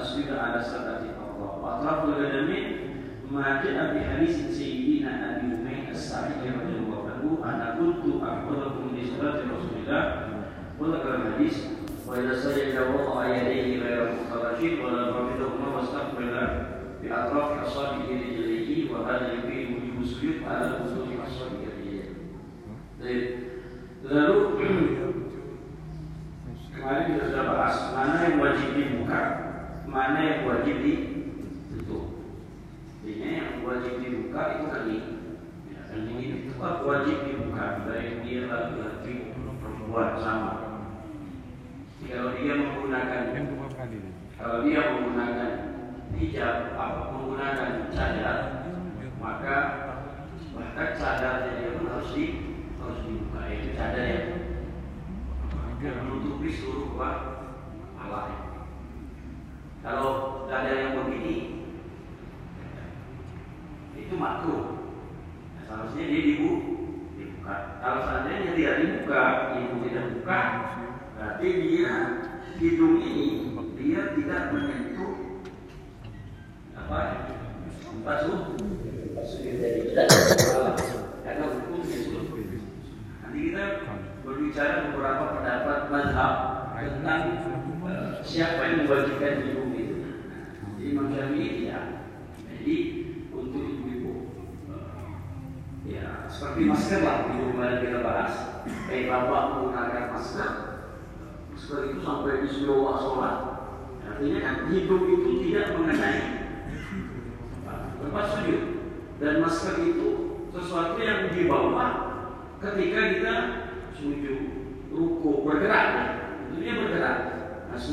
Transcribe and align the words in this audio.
تسجد 0.00 0.28
على 0.32 0.62
سبعة 0.62 1.02
أعضاء 1.20 1.52
وأطراف 1.62 2.04
القدم 2.04 2.50
ما 3.30 3.62
جاء 3.64 3.78
بحديث 3.94 4.36
سيدنا 4.58 5.12
أبي 5.36 5.46
أمية 5.46 5.90
السعيد 5.90 6.42
رضي 6.42 6.76
الله 6.78 7.00
عنه 7.10 7.26
أنا 7.44 7.66
كنت 7.78 8.22
أحفظكم 8.22 8.84
لصلاة 8.96 9.38
رسول 9.54 9.76
الله 9.86 10.04
وذكر 10.80 11.14
الحديث 11.14 11.56
وإذا 12.06 12.34
سجد 12.34 12.74
وضع 12.94 13.36
يديه 13.36 13.82
غير 13.82 14.12
مفترشين 14.12 14.80
ولا 14.80 15.08
رفضهما 15.10 15.76
واستقبل 15.76 16.32
بأطراف 17.02 17.66
أصابعه 17.66 18.08
رجليه 18.10 18.92
وهذا 18.92 19.32
يفيد 19.32 19.66
وجوب 19.76 20.02
السجود 20.02 20.34
على 20.48 20.66
وصول 20.66 21.08
أصابع 21.26 21.60
رجليه. 21.78 22.10
Lalu 24.10 24.56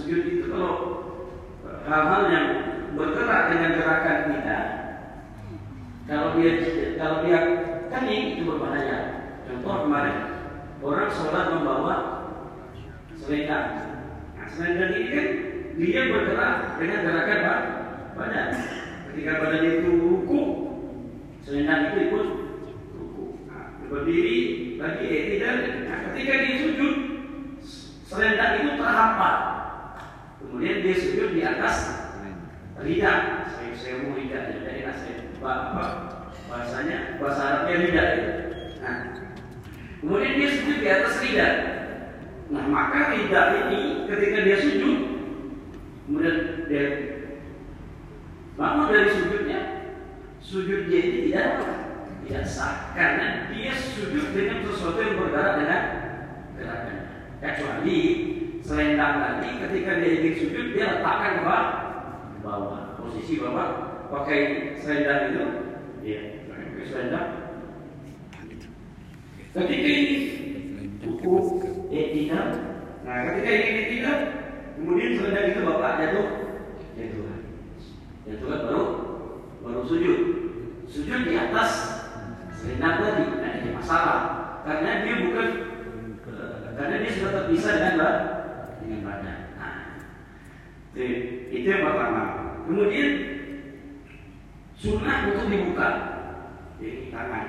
sujud 0.07 0.23
itu 0.23 0.47
kalau 0.47 0.73
hal-hal 1.83 2.21
yang 2.31 2.47
bergerak 2.95 3.51
dengan 3.51 3.71
gerakan 3.75 4.19
kita 4.31 4.59
kalau 6.07 6.39
dia 6.39 6.51
kalau 6.95 7.27
dia 7.27 7.39
kening 7.91 8.39
itu 8.39 8.47
berbahaya. 8.47 8.97
Contoh 9.43 9.83
kemarin 9.83 10.17
orang 10.79 11.11
sholat 11.11 11.45
membawa 11.51 11.95
selendang. 13.19 13.67
Nah 14.39 14.47
selendang 14.47 14.95
ini 14.95 15.07
kan 15.11 15.27
dia 15.75 16.01
bergerak 16.07 16.55
dengan 16.79 16.99
gerakan 17.03 17.59
badan. 18.15 18.47
Ketika 19.11 19.31
badan 19.43 19.63
itu 19.67 19.89
ruku 19.99 20.41
selendang 21.43 21.91
itu 21.91 21.97
ikut 22.07 22.27
ruku. 22.95 23.25
Nah, 23.51 23.83
berdiri 23.91 24.37
lagi 24.79 25.03
eh 25.03 25.23
tidak. 25.35 25.55
Nah, 25.91 25.97
ketika 26.11 26.33
dia 26.39 26.55
sujud 26.63 26.95
selendang 28.07 28.51
itu 28.63 28.71
terhampar 28.79 29.35
kemudian 30.57 30.81
dia 30.81 30.95
sujud 30.97 31.37
di 31.37 31.45
atas 31.45 31.77
lidah. 32.81 33.45
Saya 33.45 33.77
saya 33.77 33.93
mau 34.01 34.17
lidah 34.17 34.57
dari 34.57 34.89
nasi 34.89 35.37
apa 35.37 35.85
bahasanya 36.49 37.21
bahasa 37.21 37.41
Arabnya 37.45 37.75
lidah. 37.85 38.07
Itu 38.17 38.31
nah 38.81 38.97
kemudian 40.01 40.33
dia 40.33 40.49
sujud 40.49 40.77
di 40.81 40.87
atas 40.89 41.15
lidah. 41.21 41.53
Nah 42.49 42.65
maka 42.73 43.13
lidah 43.13 43.45
ini 43.69 44.09
ketika 44.09 44.37
dia 44.41 44.57
sujud 44.57 44.97
kemudian 46.09 46.37
dia 46.65 46.85
bangun 48.57 48.89
dari 48.89 49.09
sujudnya 49.13 49.59
sujud 50.41 50.89
dia 50.89 50.99
ini 51.05 51.19
tidak 51.29 51.47
tidak 52.25 52.45
sah. 52.49 52.97
Karena 52.97 53.53
dia 53.53 53.77
sujud 53.77 54.33
dengan 54.33 54.65
sesuatu 54.65 55.05
yang 55.05 55.21
bergerak 55.21 55.53
dengan 55.61 55.81
gerakan 56.57 56.97
kecuali 57.45 58.01
selendang 58.67 59.23
tadi 59.23 59.49
ketika 59.63 59.91
dia 60.03 60.11
ingin 60.19 60.33
sujud 60.35 60.65
dia 60.75 60.99
letakkan 60.99 61.39
ke 61.39 61.43
bawah. 62.43 62.99
Posisi 62.99 63.39
bawah. 63.39 63.67
Pakai 64.11 64.39
selendang 64.83 65.31
itu? 65.31 65.45
Ya 66.03 66.19
pakai 66.51 66.83
selendang. 66.83 67.27
Ketika 69.55 69.87
ini 69.87 70.17
buku 70.99 71.35
tidak 71.87 72.47
nah 73.07 73.23
ketika 73.31 73.49
ini 73.55 73.83
tidak 73.95 74.17
kemudian 74.75 75.15
selendang 75.15 75.47
itu 75.47 75.59
bapak 75.63 75.91
jatuh. 76.03 76.27
Jatuh. 76.99 77.23
Jatuh 78.27 78.47
baru 78.51 78.83
baru 79.63 79.81
sujud. 79.87 80.19
Sujud 80.91 81.23
di 81.23 81.39
atas 81.39 81.71
selendang 82.51 82.99
tadi. 82.99 83.23
Nah 83.31 83.51
ini 83.63 83.69
masalah. 83.79 84.19
Karena 84.67 85.07
dia 85.07 85.15
bukan 85.23 85.47
karena 86.75 86.95
dia 86.99 87.11
sudah 87.15 87.31
terpisah 87.31 87.73
dengan 87.79 88.36
badan 89.03 89.39
nah, 89.59 89.87
itu, 90.97 91.05
itu 91.53 91.67
yang 91.69 91.85
pertama. 91.85 92.23
Kemudian 92.65 93.09
sunnah 94.73 95.29
untuk 95.29 95.45
dibuka. 95.45 95.89
Jadi 96.81 97.13
tangan. 97.13 97.45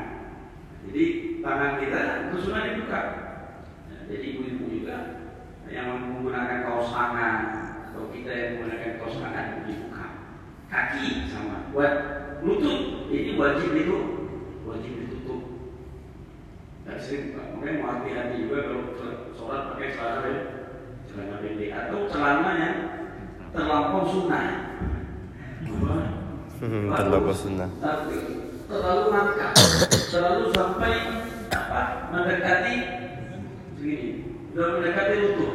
Jadi 0.85 1.05
tangan 1.41 1.73
kita 1.81 2.01
itu 2.29 2.37
sunnah 2.45 2.63
dibuka. 2.69 3.01
Nah, 3.89 4.01
jadi 4.05 4.25
ibu-ibu 4.37 4.65
juga 4.69 4.97
yang 5.69 6.13
menggunakan 6.13 6.65
kaos 6.65 6.93
tangan 6.93 7.37
atau 7.89 8.13
kita 8.13 8.33
yang 8.33 8.51
menggunakan 8.61 8.93
kaos 9.01 9.17
tangan 9.17 9.65
dibuka. 9.65 10.05
Kaki 10.69 11.25
sama. 11.33 11.73
Buat 11.73 11.93
lutut. 12.45 13.09
Ini 13.09 13.41
wajib 13.41 13.73
itu 13.73 13.97
wajib 14.69 14.93
ditutup. 14.93 15.41
Dan 16.85 17.01
sering 17.01 17.33
makanya 17.33 17.81
mau 17.81 17.89
hati-hati 17.97 18.45
juga 18.45 18.69
kalau 18.69 18.85
sholat 19.33 19.73
pakai 19.73 19.97
ya 19.97 20.58
celana 21.19 21.43
pendek 21.43 21.71
atau 21.75 21.99
celana 22.07 22.51
yang 22.55 22.77
terlampau 23.51 24.03
sunnah. 24.07 24.47
Terlalu 26.63 27.35
sunnah. 27.35 27.71
Tapi 27.83 28.17
terlalu 28.69 29.03
ngangkat 29.11 29.53
terlalu 30.13 30.45
sampai 30.53 30.93
apa 31.49 31.83
mendekati 32.13 32.75
begini 33.81 34.09
sudah 34.53 34.69
mendekati 34.77 35.15
lutut 35.25 35.53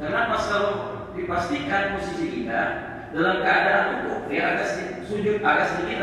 karena 0.00 0.32
pas 0.32 0.42
kalau 0.48 0.72
dipastikan 1.12 2.00
posisi 2.00 2.24
kita 2.32 2.62
dalam 3.12 3.44
keadaan 3.44 3.84
rukuk 4.00 4.20
dia 4.32 4.42
agak 4.56 4.66
sedikit, 4.66 4.98
sujud 5.06 5.36
agak 5.44 5.66
sedikit 5.76 5.98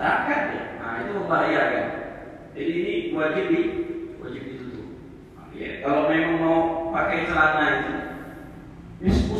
angkat 0.00 0.40
ya. 0.56 0.64
Nah 0.80 0.92
itu 1.04 1.10
membahayakan. 1.20 1.86
Jadi 2.56 2.72
ini 2.72 2.94
wajib 3.14 3.44
di 3.52 3.60
wajib 4.18 4.42
ditutup. 4.42 4.86
Ya. 5.54 5.84
kalau 5.86 6.10
memang 6.10 6.36
mau 6.42 6.58
pakai 6.90 7.30
celana 7.30 7.66
itu 7.78 8.13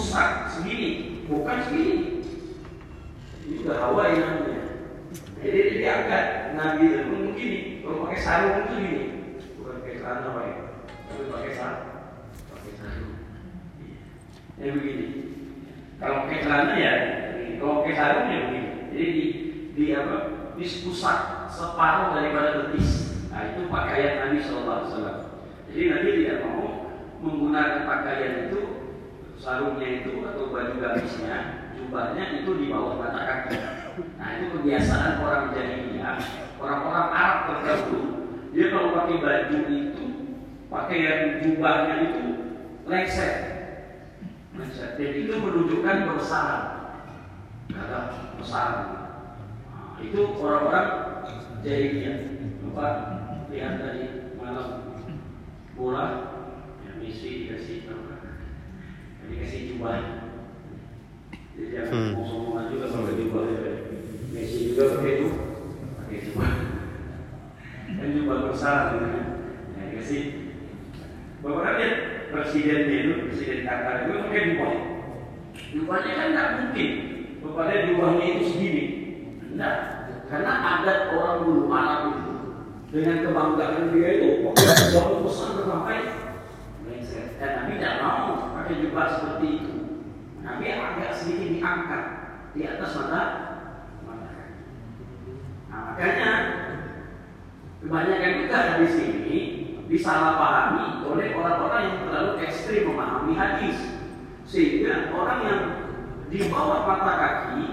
pusat 0.05 0.53
segini 0.53 1.25
bukan 1.25 1.65
segini 1.65 2.21
ini 3.45 3.61
sudah 3.61 3.77
Hawaii 3.89 4.21
namanya. 4.21 4.65
Jadi 5.41 5.49
dia 5.53 5.77
diangkat 5.81 6.25
nabi 6.57 6.85
itu 6.93 7.13
begini 7.13 7.61
kalau 7.81 8.05
pakai 8.05 8.21
sarung 8.21 8.55
itu 8.65 8.73
gini. 8.77 9.05
Bukan 9.57 9.81
pakai 9.81 9.97
celana 10.01 10.29
pak 10.33 10.45
ya? 10.45 10.57
Tapi 11.09 11.23
pakai 11.29 11.53
sarung. 11.57 11.89
Pakai 12.53 12.73
sarung. 12.77 13.13
Ya 14.61 14.67
begini. 14.77 15.07
Kalau 16.01 16.15
pakai 16.25 16.39
celana 16.41 16.75
ya 16.77 16.95
kalau 17.57 17.73
pakai 17.81 17.95
sarung 17.97 18.29
ya 18.29 18.39
begini. 18.49 18.71
Jadi 18.93 19.07
di, 19.09 19.25
di 19.73 19.85
apa? 19.97 20.17
Di 20.57 20.65
pusat 20.85 21.49
separuh 21.49 22.17
daripada 22.17 22.49
betis. 22.65 23.17
Nah 23.33 23.53
itu 23.53 23.69
pakaian 23.73 24.25
Nabi 24.25 24.41
Shallallahu 24.41 24.77
Alaihi 24.77 24.89
Wasallam. 24.93 25.19
Jadi 25.69 25.83
Nabi 25.89 26.09
tidak 26.21 26.39
mau 26.45 26.65
menggunakan 27.21 27.81
pakaian 27.89 28.49
itu 28.49 28.74
sarungnya 29.45 29.89
itu 30.01 30.25
atau 30.25 30.49
baju 30.49 30.75
gamisnya, 30.81 31.69
jubahnya 31.77 32.41
itu 32.41 32.51
di 32.57 32.73
bawah 32.73 32.97
mata 32.97 33.21
kaki. 33.29 33.61
Nah 34.17 34.29
itu 34.41 34.45
kebiasaan 34.57 35.21
orang 35.21 35.53
jahiliyah, 35.53 36.17
orang-orang 36.57 37.09
Arab 37.13 37.39
terdahulu. 37.53 38.03
Dia 38.57 38.73
kalau 38.73 38.97
pakai 38.97 39.21
baju 39.21 39.59
itu, 39.69 40.05
pakaian 40.73 41.45
jubahnya 41.45 41.95
itu 42.09 42.23
lengser. 42.89 43.37
Lengser. 44.57 44.97
Dan 44.97 45.13
itu 45.13 45.33
menunjukkan 45.37 45.97
bersarang. 46.09 46.67
Kata 47.69 47.99
bersarang. 48.41 48.89
Nah, 49.69 50.01
itu 50.01 50.21
orang-orang 50.41 50.89
jahiliyah. 51.61 52.17
Coba 52.65 52.87
lihat 53.53 53.77
tadi 53.77 54.33
malam 54.41 54.97
bola, 55.77 56.07
ya 56.81 56.97
misi 56.97 57.53
apa? 57.53 58.14
Dikasih 59.31 59.61
jubah. 59.75 60.01
Jadi 61.55 61.69
jangan 61.71 61.93
hmm. 61.95 62.13
ngomong 62.19 62.67
juga 62.73 62.87
pakai 62.91 63.15
jubah 63.21 63.43
ya. 63.47 63.73
Messi 64.35 64.59
juga 64.75 64.83
pakai 64.99 65.13
itu, 65.15 65.29
pakai 66.01 66.19
jubah. 66.27 66.51
Dan 67.95 68.09
jubah 68.19 68.37
bersarang 68.51 68.89
gitu 68.91 69.07
kan. 69.07 69.27
Ya 69.75 69.81
dikasih. 69.93 70.23
Bapak 71.45 71.77
lihat 71.77 71.95
presidennya 72.33 72.97
itu, 73.05 73.13
presiden 73.29 73.69
Qatar 73.69 73.95
itu 74.09 74.13
pakai 74.25 74.49
jubah. 74.51 74.73
Jubahnya 75.55 76.13
kan 76.19 76.29
tidak 76.33 76.49
mungkin. 76.59 76.91
Bapak 77.45 77.65
lihat 77.71 77.83
jubahnya 77.93 78.25
itu 78.27 78.43
segini. 78.51 78.85
Tidak. 79.39 79.77
Karena 80.25 80.53
adat 80.59 80.99
orang 81.15 81.37
dulu 81.47 81.63
Arab 81.71 82.01
itu 82.11 82.35
dengan 82.95 83.27
kebanggaan 83.27 83.91
dia 83.91 84.09
itu 84.23 84.47
pakai 84.47 84.95
jubah 84.95 85.23
besar 85.27 85.51
sampai 85.67 85.99
dan 87.43 87.51
Nabi 87.59 87.73
tidak 87.77 87.95
mau 87.99 88.29
pakai 88.65 88.81
jubah 88.81 89.07
seperti 89.13 89.47
itu. 89.61 89.75
Nabi 90.41 90.65
agak 90.73 91.13
sedikit 91.13 91.53
diangkat 91.53 92.05
di 92.57 92.65
atas 92.65 92.97
mata 92.97 93.23
Nah, 95.75 95.91
makanya 95.91 96.31
kebanyakan 97.83 98.33
kita 98.41 98.59
di 98.79 98.89
sini 98.89 99.39
disalahpahami 99.91 101.03
oleh 101.03 101.35
orang-orang 101.35 101.83
yang 101.83 101.99
terlalu 102.09 102.33
ekstrim 102.47 102.89
memahami 102.89 103.35
hadis. 103.37 103.77
Sehingga 104.49 105.13
orang 105.13 105.41
yang 105.45 105.61
di 106.33 106.47
bawah 106.49 106.89
mata 106.89 107.13
kaki 107.21 107.65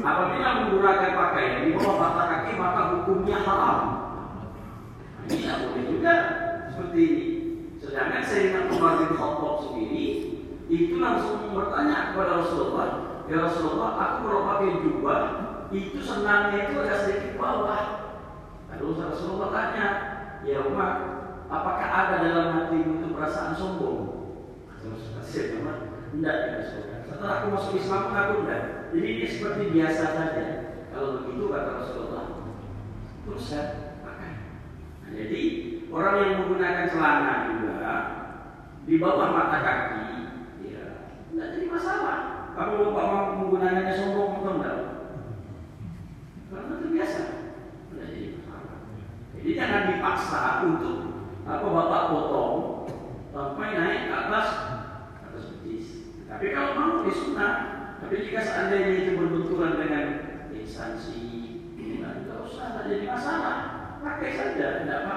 apabila 0.00 0.48
menggunakan 0.64 1.12
pakaian 1.12 1.60
di 1.66 1.70
bawah 1.76 1.96
mata 1.98 2.22
kaki 2.30 2.50
maka 2.56 2.80
hukumnya 2.94 3.36
haram. 3.42 3.80
Ini 5.26 5.34
tidak 5.44 5.58
boleh 5.66 5.84
juga 5.92 6.14
sedangkan 7.94 8.26
Sayyidina 8.26 8.74
Umar 8.74 9.06
bin 9.06 9.14
Khattab 9.14 9.70
sendiri 9.70 10.06
itu 10.66 10.98
langsung 10.98 11.54
bertanya 11.54 12.10
kepada 12.10 12.42
Rasulullah 12.42 12.88
ya 13.30 13.38
Rasulullah 13.46 13.90
aku 13.94 14.18
kalau 14.26 14.42
pakai 14.50 14.82
jubah 14.82 15.20
itu 15.70 16.02
senangnya 16.02 16.58
itu 16.66 16.74
ada 16.82 17.06
sedikit 17.06 17.38
bawah. 17.38 17.82
Lalu 18.74 18.98
Rasulullah 18.98 19.54
tanya 19.54 19.86
ya 20.42 20.66
Umar 20.66 20.92
apakah 21.46 21.86
ada 21.86 22.16
dalam 22.18 22.48
hati 22.58 22.82
itu 22.82 23.14
perasaan 23.14 23.54
sombong? 23.54 24.26
Saya 25.22 25.62
Umar 25.62 25.94
tidak 26.10 26.34
ya 26.34 26.50
Rasulullah. 26.66 26.98
Setelah 27.06 27.30
aku 27.38 27.46
masuk 27.54 27.72
Islam 27.78 28.02
aku 28.10 28.34
tidak 28.42 28.62
jadi 28.90 29.06
ini 29.06 29.26
seperti 29.30 29.62
biasa 29.70 30.02
saja. 30.18 30.46
Kalau 30.90 31.22
begitu 31.22 31.46
kata 31.46 31.70
Rasulullah 31.78 32.26
terus 33.22 33.42
saya 33.46 34.02
pakai 34.02 34.34
jadi 35.14 35.42
orang 35.94 36.14
yang 36.18 36.34
menggunakan 36.42 36.90
celana 36.90 37.34
juga 37.54 37.94
di 38.82 38.94
bawah 38.98 39.30
mata 39.30 39.58
kaki 39.62 40.06
ya 40.66 41.06
tidak 41.30 41.48
jadi 41.54 41.66
masalah 41.70 42.18
kalau 42.58 42.90
bapak 42.90 43.38
menggunakannya 43.38 43.94
sombong 43.94 44.42
atau 44.42 44.52
enggak 44.58 44.78
karena 46.50 46.72
itu 46.82 46.86
biasa 46.90 47.20
tidak 47.94 48.06
jadi 48.10 48.26
masalah 48.42 48.78
jadi 49.38 49.50
jangan 49.54 49.82
dipaksa 49.94 50.40
untuk 50.66 50.98
apa 51.46 51.66
bapak 51.70 52.02
potong 52.10 52.56
sampai 53.30 53.78
naik 53.78 54.00
ke 54.10 54.14
atas 54.18 54.48
atas 55.30 55.44
betis 55.54 55.86
tapi 56.26 56.50
kalau 56.50 56.72
mau 56.74 57.06
disunat 57.06 57.54
tapi 58.02 58.14
jika 58.18 58.42
seandainya 58.42 58.90
itu 58.98 59.10
berbenturan 59.14 59.78
dengan 59.78 60.04
instansi 60.50 61.22
tidak 61.78 62.42
usah 62.42 62.66
tidak 62.74 62.84
jadi 62.90 63.06
masalah 63.06 63.56
pakai 64.02 64.30
saja 64.34 64.66
tidak 64.82 64.98
apa 65.06 65.16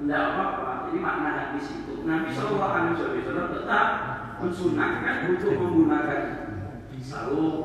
tidak 0.00 0.20
apa-apa 0.32 0.72
jadi 0.88 0.98
makna 0.98 1.30
hadis 1.36 1.66
itu 1.76 1.94
Nabi 2.08 2.32
Shallallahu 2.32 2.72
Alaihi 2.72 2.96
Wasallam 2.96 3.48
tetap 3.52 3.86
mensunahkan 4.60 5.40
untuk 5.40 5.56
menggunakan 5.56 6.22
sarung 7.00 7.56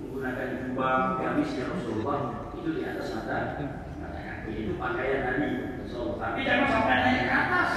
menggunakan 0.00 0.72
jubah 0.72 1.20
gamisnya 1.20 1.68
Rasulullah 1.68 2.48
itu 2.56 2.80
di 2.80 2.82
atas 2.88 3.12
mata 3.12 3.60
kaki 4.00 4.52
itu 4.56 4.72
pakaian 4.80 5.20
Nabi 5.20 5.48
Rasulullah. 5.84 6.32
Tapi 6.32 6.40
jangan 6.48 6.68
sampai 6.72 6.96
naik 7.04 7.24
ke 7.28 7.34
atas. 7.36 7.70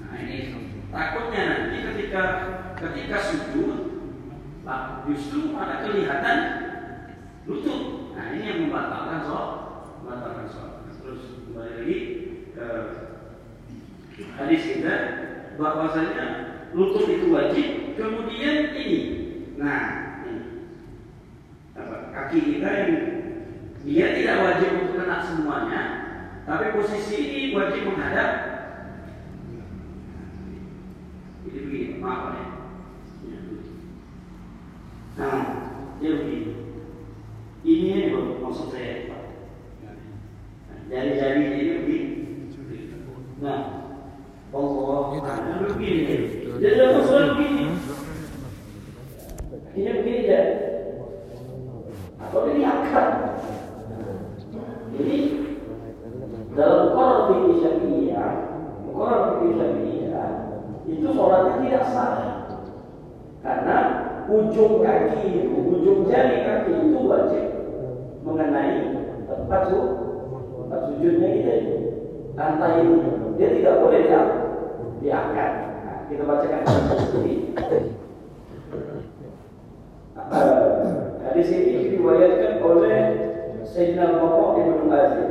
Nah 0.00 0.16
ini 0.16 0.36
takutnya 0.88 1.42
nanti 1.44 1.76
ketika 1.92 2.22
ketika 2.72 3.16
sujud 3.20 3.76
justru 5.12 5.52
pada 5.52 5.84
kelihatan 5.84 6.38
lutut. 7.44 8.16
Nah 8.16 8.32
ini 8.32 8.48
yang 8.48 8.58
membatalkan 8.64 9.28
sholat 9.28 9.52
membatalkan 10.00 10.46
sholat. 10.48 10.74
Terus 11.04 11.22
kembali 11.44 11.72
lagi 11.84 11.98
ke 12.56 12.68
hadis 14.40 14.62
kita 14.72 14.94
bahwasanya 15.60 16.47
lutut 16.72 17.06
itu 17.08 17.26
wajib. 17.30 17.66
Kemudian 17.94 18.74
ini. 18.74 19.00
Nah 19.56 19.82
ini. 20.24 20.42
Apa? 21.76 21.94
Kaki 22.14 22.38
kita 22.56 22.68
yang 22.68 22.94
dia 23.86 24.06
tidak 24.16 24.42
wajib 24.44 24.68
untuk 24.74 24.94
kena 25.00 25.18
semuanya 25.22 25.82
tapi 26.44 26.72
posisi 26.76 27.16
ini 27.16 27.40
wajib 27.56 27.88
menghadap. 27.88 28.30
Jadi 31.48 31.58
begini 31.64 31.96
maaf 32.02 32.36
ya 32.36 32.48
nah 35.18 35.42
dia 35.98 36.14
begini 36.14 36.54
ini 37.66 38.14
maksud 38.38 38.70
saya 38.70 39.10
Pak 39.10 39.22
jari-jari 40.86 41.42
ini 41.42 41.74
begini 41.82 42.06
nah 43.42 43.58
Allah 44.54 45.18
nah, 45.18 45.58
begini 45.74 46.02
jadi 46.62 46.86
maksudnya 46.94 47.34
begini 47.34 47.64
ini 49.74 49.90
begini 49.98 50.30
ya 50.30 50.42
atau 52.22 52.46
ini 52.46 52.62
diangkat 52.62 53.08
jadi 54.94 55.16
dalam 56.54 56.82
Quran 56.94 57.18
fikih 57.26 57.56
syafi'iyah 57.58 58.32
Quran 58.86 59.20
fikih 59.34 59.52
syafi'iyah 59.58 60.30
itu 60.86 61.06
sholatnya 61.10 61.54
tidak 61.58 61.84
sah 61.90 62.12
karena 63.42 63.76
ujung 64.28 64.84
kaki 64.84 65.24
itu, 65.24 65.56
ujung 65.56 66.04
jari 66.04 66.44
kaki 66.44 66.72
itu 66.84 67.00
wajib 67.08 67.44
mengenai 68.20 69.08
tempat 69.24 69.72
su, 69.72 69.80
tempat 70.52 70.80
sujudnya 70.92 71.28
kita 71.32 71.52
itu. 71.64 71.76
Lantai 72.36 72.84
itu 72.84 72.96
dia 73.40 73.48
tidak 73.56 73.74
boleh 73.82 74.00
dia 74.04 74.20
diangkat. 75.00 75.50
Nah, 75.80 75.96
kita 76.12 76.22
bacakan 76.28 76.62
sendiri. 77.08 77.34
Uh, 77.56 77.57
hadis 81.22 81.48
ini 81.52 81.72
diriwayatkan 81.84 82.54
oleh 82.64 82.98
Sayyidina 83.62 84.16
Bapak 84.16 84.58
Ibnu 84.58 84.88
Azim. 84.88 85.30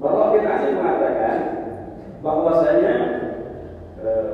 Bapak 0.00 0.26
bin 0.32 0.44
Azim 0.48 0.72
mengatakan 0.80 1.38
bahwasanya 2.24 2.94
uh, 4.00 4.28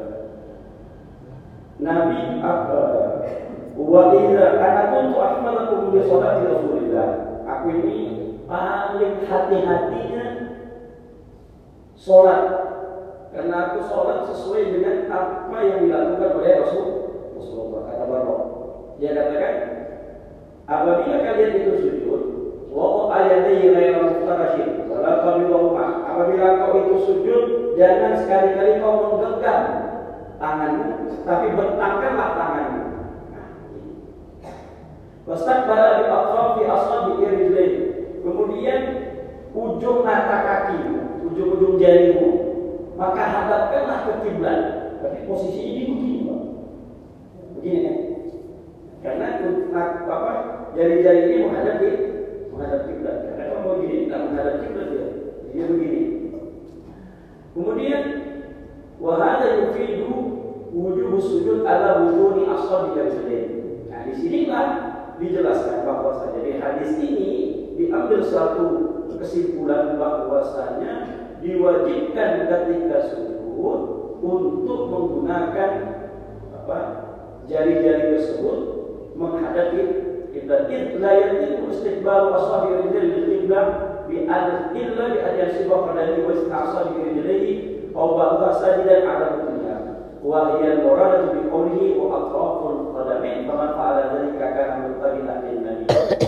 Nabi 1.83 2.41
uh, 2.41 3.07
Wa 3.77 4.09
idza 4.17 4.57
ana 4.57 4.89
kuntu 4.89 5.21
ahmalakum 5.21 5.93
bi 5.93 6.01
sholati 6.09 6.49
Rasulillah. 6.49 7.09
Aku 7.45 7.67
ini 7.77 7.97
paling 8.49 9.21
hati-hatinya 9.29 10.25
sholat 11.93 12.66
karena 13.37 13.57
aku 13.69 13.79
sholat 13.85 14.25
sesuai 14.33 14.63
dengan 14.73 14.97
apa 15.13 15.59
yang 15.61 15.85
dilakukan 15.85 16.31
oleh 16.41 16.53
Rasul 16.65 16.87
Rasulullah 17.37 17.81
kata 17.85 18.05
Barok. 18.09 18.41
Dia 18.97 19.13
katakan 19.13 19.55
apabila 20.65 21.17
kalian 21.21 21.53
itu 21.61 21.73
sujud 21.85 22.23
wa 22.73 23.13
ayatihi 23.13 23.77
ghairu 23.77 24.01
muftarashin 24.09 24.89
wala 24.89 25.21
qabidahuma 25.21 25.87
apabila 26.09 26.47
kau 26.65 26.73
itu 26.81 26.97
sujud 27.05 27.45
jangan 27.77 28.17
sekali-kali 28.17 28.81
kau 28.81 29.05
menggenggam 29.05 29.61
tanganmu 30.41 30.89
tapi 31.29 31.47
bentangkanlah 31.53 32.31
tanganmu 32.41 32.83
Wastakbara 35.27 35.99
bi 35.99 36.05
atrafi 36.07 36.63
ashabi 36.71 37.27
rijlain. 37.27 37.75
Kemudian 38.23 38.81
ujung 39.51 40.07
mata 40.07 40.39
kaki, 40.47 40.79
ujung-ujung 41.27 41.83
jarimu, 41.83 42.46
maka 42.97 43.23
hadapkanlah 43.23 43.99
ke 44.09 44.13
kiblat. 44.25 44.61
Tapi 45.05 45.29
posisi 45.29 45.61
ini 45.61 45.83
begini, 45.93 46.19
Pak. 46.25 46.41
apa 50.09 50.33
jari-jari 50.73 51.21
ini 51.29 51.37
menghadap 51.47 51.77
di 51.79 51.91
menghadap 52.51 52.81
kiblat. 52.89 53.17
Karena 53.29 53.43
kalau 53.53 53.61
mau 53.63 53.75
gini 53.85 54.09
tak 54.09 54.21
menghadap 54.25 54.55
kiblat 54.65 54.87
dia, 54.91 55.07
dia 55.53 55.65
begini. 55.69 56.03
Kemudian 57.53 58.03
wahada 59.01 59.47
yufidu 59.61 60.13
wujud 60.73 61.17
sujud 61.21 61.65
ala 61.65 62.05
wujudi 62.05 62.49
asal 62.49 62.93
di 62.93 63.01
Nah 63.89 64.01
di 64.05 64.13
sinilah 64.13 64.67
dijelaskan 65.17 65.89
bahwa 65.89 66.29
jadi 66.37 66.61
hadis 66.61 67.01
ini 67.01 67.33
diambil 67.77 68.21
satu 68.21 68.67
kesimpulan 69.17 69.97
bahwasanya 69.97 71.16
diwajibkan 71.45 72.49
ketika 72.49 72.99
sujud 73.13 73.81
untuk 74.25 74.81
menggunakan 74.89 75.71
apa 76.55 76.79
jari-jari 77.47 78.17
tersebut 78.17 78.59
menghadapi 79.15 79.81
kiblat. 80.33 80.69
La 81.01 81.13
yatimu 81.13 81.73
istiqbal 81.73 82.33
ashabi 82.37 82.85
rijal 82.85 83.07
lil 83.07 83.25
qiblah 83.29 83.67
bi 84.09 84.25
an 84.29 84.73
illa 84.77 85.05
bi 85.13 85.19
an 85.21 85.35
yasiba 85.37 85.77
qadami 85.89 86.25
wa 86.25 86.33
ista'sabi 86.33 86.95
rijlihi 87.01 87.53
aw 87.97 88.07
ba'dha 88.17 88.49
sajidan 88.61 89.05
ala 89.05 89.27
mutliha. 89.37 89.77
Wa 90.27 90.59
hiya 90.59 90.81
al-murad 90.81 91.33
bi 91.33 91.41
qawlihi 91.47 91.97
wa 92.01 92.07
atraful 92.19 92.93
qadamain 92.97 93.47
faman 93.47 93.71
fa'ala 93.79 94.03
dhalika 94.11 94.47
kana 94.57 94.75
muttabi'an 94.91 95.39
lin 95.45 95.59
nabi. 95.63 95.85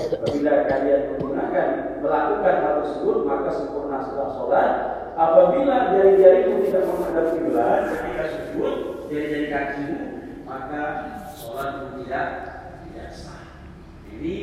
Apabila 0.09 0.55
kalian 0.71 1.00
menggunakan 1.17 1.69
melakukan 1.99 2.55
hal 2.62 2.75
tersebut 2.85 3.17
maka 3.27 3.50
sempurna 3.53 3.99
setelah 4.07 4.31
sholat. 4.38 4.73
Apabila 5.18 5.98
jari-jari 5.98 6.46
itu 6.46 6.70
tidak 6.70 6.94
menghadap 6.94 7.26
kiblat 7.34 7.80
ketika 7.90 8.25
sujud, 8.30 8.75
jari-jari 9.10 9.50
kakimu 9.50 9.98
maka 10.46 10.82
sholat 11.34 11.82
pun 11.82 12.06
tidak 12.06 12.26
tidak 12.87 13.10
sah. 13.10 13.42
Ini 14.14 14.34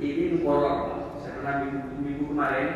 ini 0.00 0.24
mukoror. 0.40 1.12
Saya 1.20 1.36
pernah 1.36 1.54
minggu, 1.68 1.80
minggu 2.00 2.24
kemarin 2.32 2.68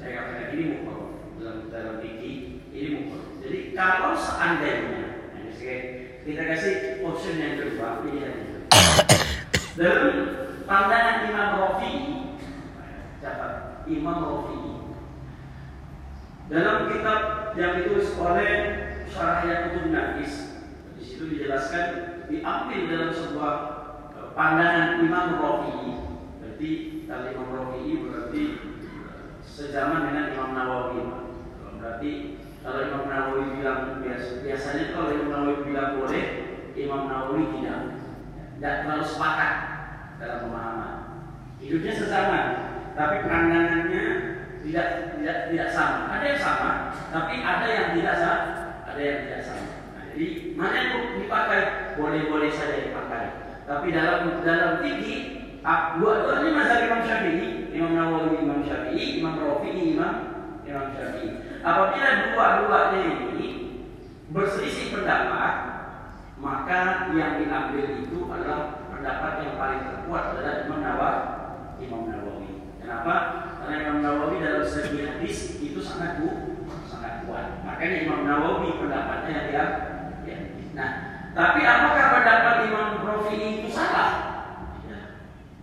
saya 0.00 0.10
katakan 0.16 0.48
ini 0.56 0.64
mukoror 0.80 1.08
dalam 1.36 1.68
dalam 1.68 1.94
fikih 2.00 2.64
ini 2.72 2.88
mukoror. 2.96 3.36
Jadi 3.44 3.58
kalau 3.76 4.16
seandainya 4.16 5.04
kita 6.24 6.42
kasih 6.56 7.04
option 7.04 7.36
yang 7.36 7.60
kedua 7.60 8.00
pilihan 8.00 8.32
itu. 8.48 8.58
Dalam 9.76 10.08
pandangan 10.64 11.28
Imam 11.28 11.50
Rafi, 11.60 11.92
catat 13.20 13.84
Imam 13.84 14.24
Rafi 14.24 14.75
dalam 16.46 16.86
kitab 16.94 17.20
yang 17.58 17.82
ditulis 17.82 18.14
oleh 18.22 18.50
Syarah 19.10 19.42
Yakutun 19.42 19.90
Nafis 19.90 20.62
itu 21.00 21.32
dijelaskan 21.32 21.86
diambil 22.28 22.80
dalam 22.92 23.10
sebuah 23.10 23.54
e, 24.12 24.20
pandangan 24.36 25.00
Imam 25.00 25.40
Rafi'i. 25.40 25.92
Berarti 26.38 26.70
kalau 27.08 27.26
Imam 27.32 27.48
Rafi'i 27.56 27.92
berarti 28.04 28.42
e, 28.78 29.10
sejaman 29.42 30.12
dengan 30.12 30.26
Imam 30.36 30.50
Nawawi. 30.52 31.00
Berarti 31.80 32.10
kalau 32.60 32.80
Imam 32.84 33.04
Nawawi 33.08 33.42
bilang 33.56 34.04
biasa, 34.04 34.44
biasanya 34.44 34.84
kalau 34.92 35.08
Imam 35.16 35.30
Nawawi 35.32 35.54
bilang 35.64 35.90
boleh, 35.98 36.24
Imam 36.76 37.02
Nawawi 37.08 37.42
tidak. 37.58 37.80
Tidak 38.56 38.74
terlalu 38.84 39.04
sepakat 39.04 39.54
dalam 40.20 40.38
pemahaman. 40.48 40.94
Hidupnya 41.60 41.92
sesama, 41.92 42.40
tapi 42.92 43.16
pandangannya 43.24 44.35
tidak 44.66 45.14
tidak 45.14 45.36
tidak 45.54 45.68
sama. 45.70 46.10
Ada 46.10 46.24
yang 46.26 46.40
sama, 46.42 46.70
tapi 47.14 47.34
ada 47.38 47.66
yang 47.70 47.88
tidak 47.94 48.16
sama, 48.18 48.46
ada 48.82 49.00
yang 49.00 49.18
tidak 49.22 49.42
sama. 49.46 49.66
Jadi 50.10 50.26
mana 50.58 50.74
yang 50.74 50.90
dipakai 51.22 51.60
boleh-boleh 51.94 52.50
saja 52.50 52.76
dipakai. 52.82 53.26
Tapi 53.66 53.86
dalam 53.94 54.42
dalam 54.42 54.82
fikih 54.82 55.18
dua-duanya 55.98 56.50
mazhab 56.54 56.78
Imam 56.86 57.02
Syafi'i, 57.06 57.70
Imam 57.74 57.92
Nawawi, 57.94 58.42
Imam 58.42 58.60
Syafi'i, 58.62 59.22
Imam 59.22 59.38
Rafi'i, 59.38 59.82
Imam 59.94 60.14
Imam 60.66 60.86
Syafi'i. 60.94 61.28
Apabila 61.62 62.10
dua-duanya 62.34 63.00
ini 63.34 63.48
berselisih 64.30 64.94
pendapat, 64.94 65.54
maka 66.42 67.10
yang 67.14 67.42
diambil 67.42 67.86
itu 68.02 68.18
adalah 68.30 68.86
pendapat 68.90 69.32
yang 69.42 69.54
paling 69.58 69.82
terkuat 69.86 70.24
adalah 70.34 70.54
Imam 70.66 70.80
Nawawi. 70.82 71.22
Imam 71.82 72.02
Nawawi. 72.08 72.50
Kenapa? 72.80 73.14
Karena 73.66 73.82
Imam 73.82 73.98
Nawawi 73.98 74.38
dalam 74.38 74.62
segi 74.62 75.02
hadis 75.02 75.58
itu 75.58 75.82
sangat 75.82 76.22
sangat 76.86 77.26
kuat. 77.26 77.66
Makanya 77.66 78.06
Imam 78.06 78.22
Nawawi 78.22 78.78
pendapatnya 78.78 79.50
yang 79.50 79.70
Nah, 80.76 80.92
tapi 81.32 81.64
apakah 81.64 82.20
pendapat 82.20 82.56
Imam 82.68 83.00
Rafi'i 83.00 83.64
itu 83.64 83.72
salah? 83.72 84.12
Tidak, 84.84 85.04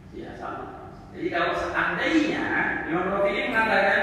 tidak 0.10 0.34
sama. 0.42 0.66
Jadi 1.14 1.30
kalau 1.30 1.54
seandainya 1.54 2.46
Imam 2.90 3.14
Rafi'i 3.14 3.54
mengatakan 3.54 4.02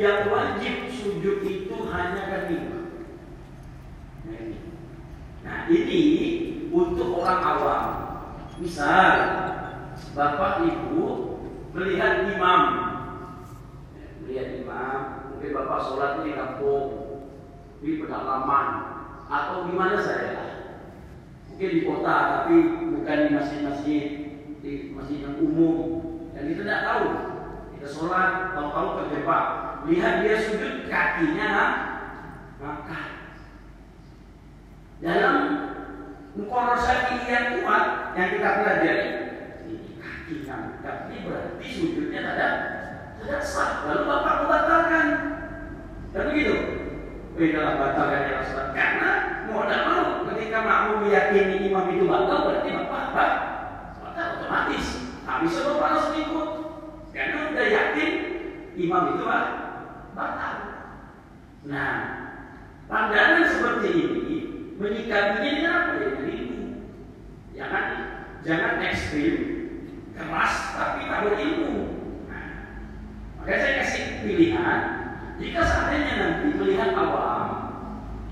yang 0.00 0.32
wajib 0.32 0.88
sujud 0.88 1.44
itu 1.44 1.76
hanya 1.92 2.22
kelima. 2.24 2.88
Ini. 4.24 4.58
Nah 5.44 5.68
ini 5.68 6.02
untuk 6.72 7.20
orang 7.20 7.40
awam. 7.44 7.84
Misal 8.56 9.12
bapak 10.16 10.64
ibu 10.64 11.36
melihat 11.76 12.32
imam, 12.32 12.60
melihat 14.26 14.58
imam, 14.58 14.98
mungkin 15.30 15.54
bapak 15.54 15.80
sholat 15.86 16.12
di 16.26 16.34
kampung, 16.34 16.86
di 17.78 18.02
pedalaman, 18.02 18.66
atau 19.30 19.70
di 19.70 19.72
mana 19.78 20.02
saya 20.02 20.66
mungkin 21.46 21.70
di 21.70 21.80
kota 21.86 22.16
tapi 22.42 22.54
bukan 22.90 23.18
di 23.22 23.30
masjid-masjid 23.32 24.06
di 24.60 24.72
masjid 24.90 25.22
yang 25.22 25.38
umum. 25.38 25.78
Dan 26.34 26.52
kita 26.52 26.66
tidak 26.66 26.84
tahu. 26.84 27.06
Kita 27.78 27.86
sholat 27.86 28.30
tahu-tahu 28.52 28.88
terjebak 28.98 29.44
lihat 29.86 30.26
dia 30.26 30.34
sujud 30.42 30.90
kakinya 30.90 31.50
maka 32.58 33.30
dalam 34.98 35.36
mukoror 36.34 36.80
yang 37.30 37.62
kuat 37.62 37.84
yang 38.18 38.28
kita 38.34 38.48
pelajari 38.58 39.08
ini 39.70 39.94
kakinya. 40.02 40.82
Tapi 40.82 41.14
berarti 41.22 41.66
sujudnya 41.70 42.20
tidak 42.26 42.52
tidak 43.26 43.42
sah 43.42 43.82
lalu 43.90 44.06
bapak 44.06 44.34
membatalkan. 44.46 45.06
Dan 46.14 46.22
begitu? 46.30 46.54
Dalam 47.36 47.76
batalkan 47.76 48.22
yang 48.32 48.46
sholat 48.48 48.68
karena 48.72 49.10
mau 49.50 49.66
tidak 49.66 49.82
mau 49.84 50.04
ketika 50.32 50.58
makmum 50.64 51.04
meyakini 51.04 51.68
imam 51.68 51.90
itu 51.92 52.08
batal 52.08 52.38
berarti 52.48 52.70
bapak 52.70 53.02
apa? 53.12 53.26
Batal 54.00 54.26
otomatis. 54.38 54.86
Tak 55.26 55.36
bisa 55.42 55.58
bapak 55.66 55.88
langsung 55.90 56.16
ikut. 56.22 56.48
Karena 57.10 57.36
sudah 57.50 57.66
yakin 57.66 58.10
imam 58.78 59.02
itu 59.18 59.24
batal. 60.14 60.54
Nah 61.66 61.94
pandangan 62.86 63.44
seperti 63.50 63.88
ini 63.90 64.36
menyikapinya 64.78 65.50
dengan 65.50 65.74
apa? 65.74 65.92
Ya 65.98 66.08
ilmu 66.14 66.60
jangan 67.58 67.84
jangan 68.46 68.72
ekstrim 68.86 69.34
keras 70.14 70.54
tapi 70.78 71.10
tak 71.10 71.20
berilmu 71.26 71.95
makanya 73.46 73.62
saya 73.62 73.74
kasih 73.78 74.02
pilihan 74.26 74.80
jika 75.36 75.60
seandainya 75.62 76.14
nanti 76.16 76.46
melihat 76.56 76.96
awam, 76.96 77.48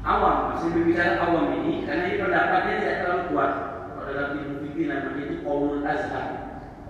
awam 0.03 0.37
masih 0.57 0.73
berbicara 0.73 1.21
awam 1.21 1.53
ini, 1.61 1.85
karena 1.85 2.09
ini 2.09 2.17
pendapatnya 2.17 2.75
tidak 2.81 2.97
terlalu 3.05 3.23
kuat. 3.31 3.53
Kalau 3.93 4.03
dalam 4.09 4.31
ilmu 4.41 4.55
fikih 4.65 4.85
namanya 4.89 5.23
itu 5.23 5.37
qaulul 5.45 5.85
azhar. 5.85 6.27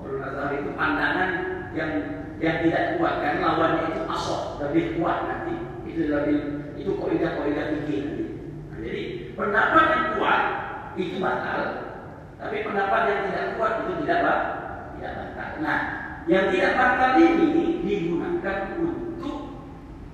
Azhar 0.01 0.51
itu 0.55 0.71
pandangan 0.79 1.31
yang 1.75 1.91
yang 2.39 2.57
tidak 2.63 2.97
kuat 2.97 3.15
karena 3.21 3.43
lawannya 3.43 3.83
itu 3.91 4.03
asok 4.07 4.43
lebih 4.63 4.85
kuat 5.03 5.19
nanti. 5.27 5.55
Itu 5.85 6.01
lebih 6.09 6.39
itu 6.79 6.91
kaidah-kaidah 6.95 7.67
fikih 7.75 7.99
nanti. 8.07 8.25
Nah, 8.71 8.79
jadi 8.79 9.03
pendapat 9.35 9.85
yang 9.91 10.05
kuat 10.15 10.43
itu 10.95 11.17
batal, 11.19 11.61
tapi 12.39 12.57
pendapat 12.63 13.01
yang 13.11 13.21
tidak 13.29 13.47
kuat 13.59 13.73
itu 13.83 13.93
tidak 14.07 14.19
batal. 14.23 14.55
Tidak 14.95 15.13
batal. 15.13 15.49
Nah, 15.59 15.79
yang 16.31 16.45
tidak 16.55 16.73
batal 16.79 17.11
ini 17.19 17.47
digunakan 17.83 18.14
untuk 18.77 19.37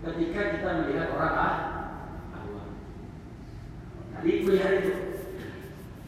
ketika 0.07 0.41
kita 0.55 0.71
melihat 0.87 1.09
orang 1.19 1.35
ah. 1.35 1.57
Tadi 4.15 4.31
melihat 4.45 4.73
itu. 4.85 4.95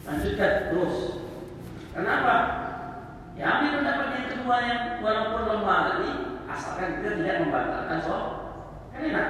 Lanjutkan 0.05 0.52
terus. 0.71 0.97
Kenapa? 1.97 2.35
Ya 3.33 3.45
ambil 3.59 3.81
pendapat 3.81 4.07
yang 4.12 4.26
kedua 4.29 4.57
yang 4.61 4.81
walaupun 5.00 5.43
lemah 5.49 5.81
tadi, 5.88 6.09
asalkan 6.47 7.00
kita 7.00 7.11
tidak 7.19 7.37
membatalkan 7.49 7.99
sholat. 8.05 8.29
Kan 8.93 9.02
enak. 9.09 9.29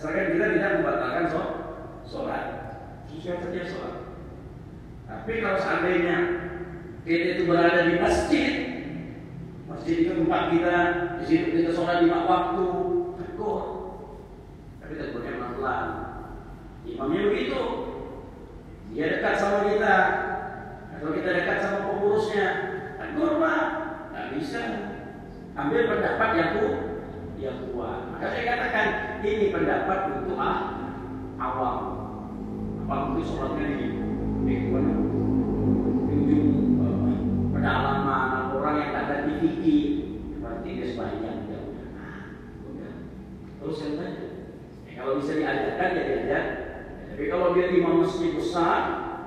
Asalkan 0.00 0.32
kita 0.32 0.44
tidak 0.56 0.70
membatalkan 0.80 1.24
sholat. 1.28 1.52
Sesuai 2.08 2.42
saja 3.40 3.62
sholat. 3.64 3.94
Tapi 5.04 5.32
kalau 5.40 5.58
seandainya 5.60 6.16
kita 7.04 7.24
itu 7.36 7.42
berada 7.44 7.88
di 7.88 7.96
masjid, 8.00 8.52
masjid 9.74 10.06
itu 10.06 10.12
tempat 10.14 10.42
kita, 10.54 10.76
di 11.18 11.24
situ 11.26 11.46
kita 11.58 11.70
sholat 11.74 12.06
lima 12.06 12.24
waktu, 12.24 12.66
tegur 13.18 13.62
tapi 14.80 14.92
tegurnya 15.00 15.32
pelan-pelan. 15.40 15.86
Imamnya 16.84 17.32
begitu. 17.32 17.62
Dia 18.92 19.16
dekat 19.16 19.34
sama 19.40 19.72
kita. 19.72 19.96
Atau 20.92 21.16
kita 21.16 21.30
dekat 21.32 21.58
sama 21.64 21.78
pengurusnya. 21.88 22.74
bisa. 24.34 24.62
Ambil 25.54 25.86
pendapat 25.86 26.30
yang 26.34 26.50
kuat 26.58 26.76
yang 27.38 27.58
kuat. 27.70 28.10
Maka 28.10 28.26
saya 28.34 28.44
katakan 28.44 28.88
ini 29.22 29.54
pendapat 29.54 29.98
untuk 30.20 30.36
ah, 30.36 30.58
awam. 31.38 31.78
Apa 32.84 33.16
itu 33.16 33.22
sholatnya 33.24 33.64
di 34.44 34.54
mana? 34.68 34.92
Di 36.04 36.14
ujung 36.20 36.48
uh, 36.82 37.16
pedalaman 37.54 38.33
berarti 40.40 40.68
dia 40.76 40.86
sebanyak 40.92 41.36
ya 41.48 41.58
udah. 42.68 42.92
Terus 43.60 43.78
yang 43.80 43.94
tanya 43.96 44.12
ya, 44.84 44.92
kalau 45.00 45.12
bisa 45.20 45.32
diajarkan 45.40 45.88
ya 45.96 46.02
diajar. 46.04 46.44
Tapi 47.14 47.24
kalau 47.30 47.54
dia 47.54 47.66
imam 47.70 48.02
masjid 48.02 48.34
besar 48.34 48.80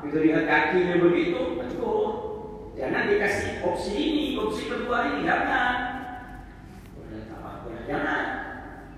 itu 0.04 0.18
lihat 0.24 0.44
kakinya 0.46 1.02
begitu 1.02 1.58
aduh 1.58 2.10
jangan 2.78 3.10
dikasih 3.10 3.66
opsi 3.66 3.92
ini 3.98 4.26
opsi 4.38 4.70
kedua 4.70 4.98
ini 5.14 5.26
jangan. 5.26 5.76
Jangan. 7.88 8.24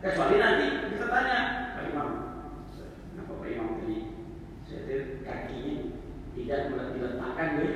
Kecuali 0.02 0.36
nanti 0.42 0.66
kita 0.96 1.06
tanya 1.12 1.40
Pak 1.78 1.84
Imam 1.92 2.10
kenapa 3.14 3.34
Pak 3.38 3.50
Imam 3.52 3.68
tadi 3.78 3.98
saya 4.66 4.80
lihat 4.88 5.04
kakinya 5.28 5.76
tidak 6.34 6.60
diletakkan 6.96 7.50
ya 7.60 7.70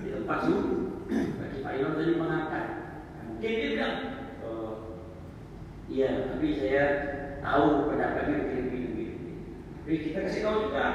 di 0.00 0.08
tempat 0.08 0.38
sujud 0.48 0.90
kaki 1.10 1.58
Pak 1.62 1.72
Imam 1.76 1.92
tadi 2.00 2.12
mengangkat 2.16 2.64
mungkin 3.40 3.56
dia 3.56 3.72
bilang 3.72 3.96
oh, 4.44 4.72
iya 5.88 6.28
tapi 6.28 6.60
saya 6.60 6.84
tahu 7.40 7.88
pendapatnya 7.88 8.36
begini 8.52 9.04
tapi 9.80 10.06
kita 10.06 10.28
kasih 10.28 10.44
tahu 10.44 10.56
juga, 10.68 10.86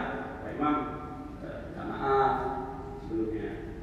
Pak 0.45 0.55
Imam, 0.55 0.75
eh, 1.41 1.73
maaf 1.73 2.33
sebelumnya. 3.01 3.75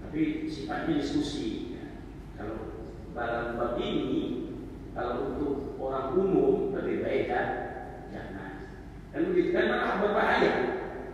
Tapi 0.00 0.50
sifatnya 0.50 0.98
diskusi. 0.98 1.76
Ya. 1.78 2.02
Kalau 2.34 2.90
barang 3.14 3.60
bab 3.60 3.78
ini, 3.78 4.48
kalau 4.96 5.28
untuk 5.30 5.78
orang 5.78 6.18
umum 6.18 6.74
lebih 6.74 7.06
baik 7.06 7.30
kan 7.30 7.46
jangan. 8.10 8.52
Dan 9.14 9.30
begitu 9.30 9.54
kan 9.54 9.70
malah 9.70 10.02
berbahaya. 10.02 10.52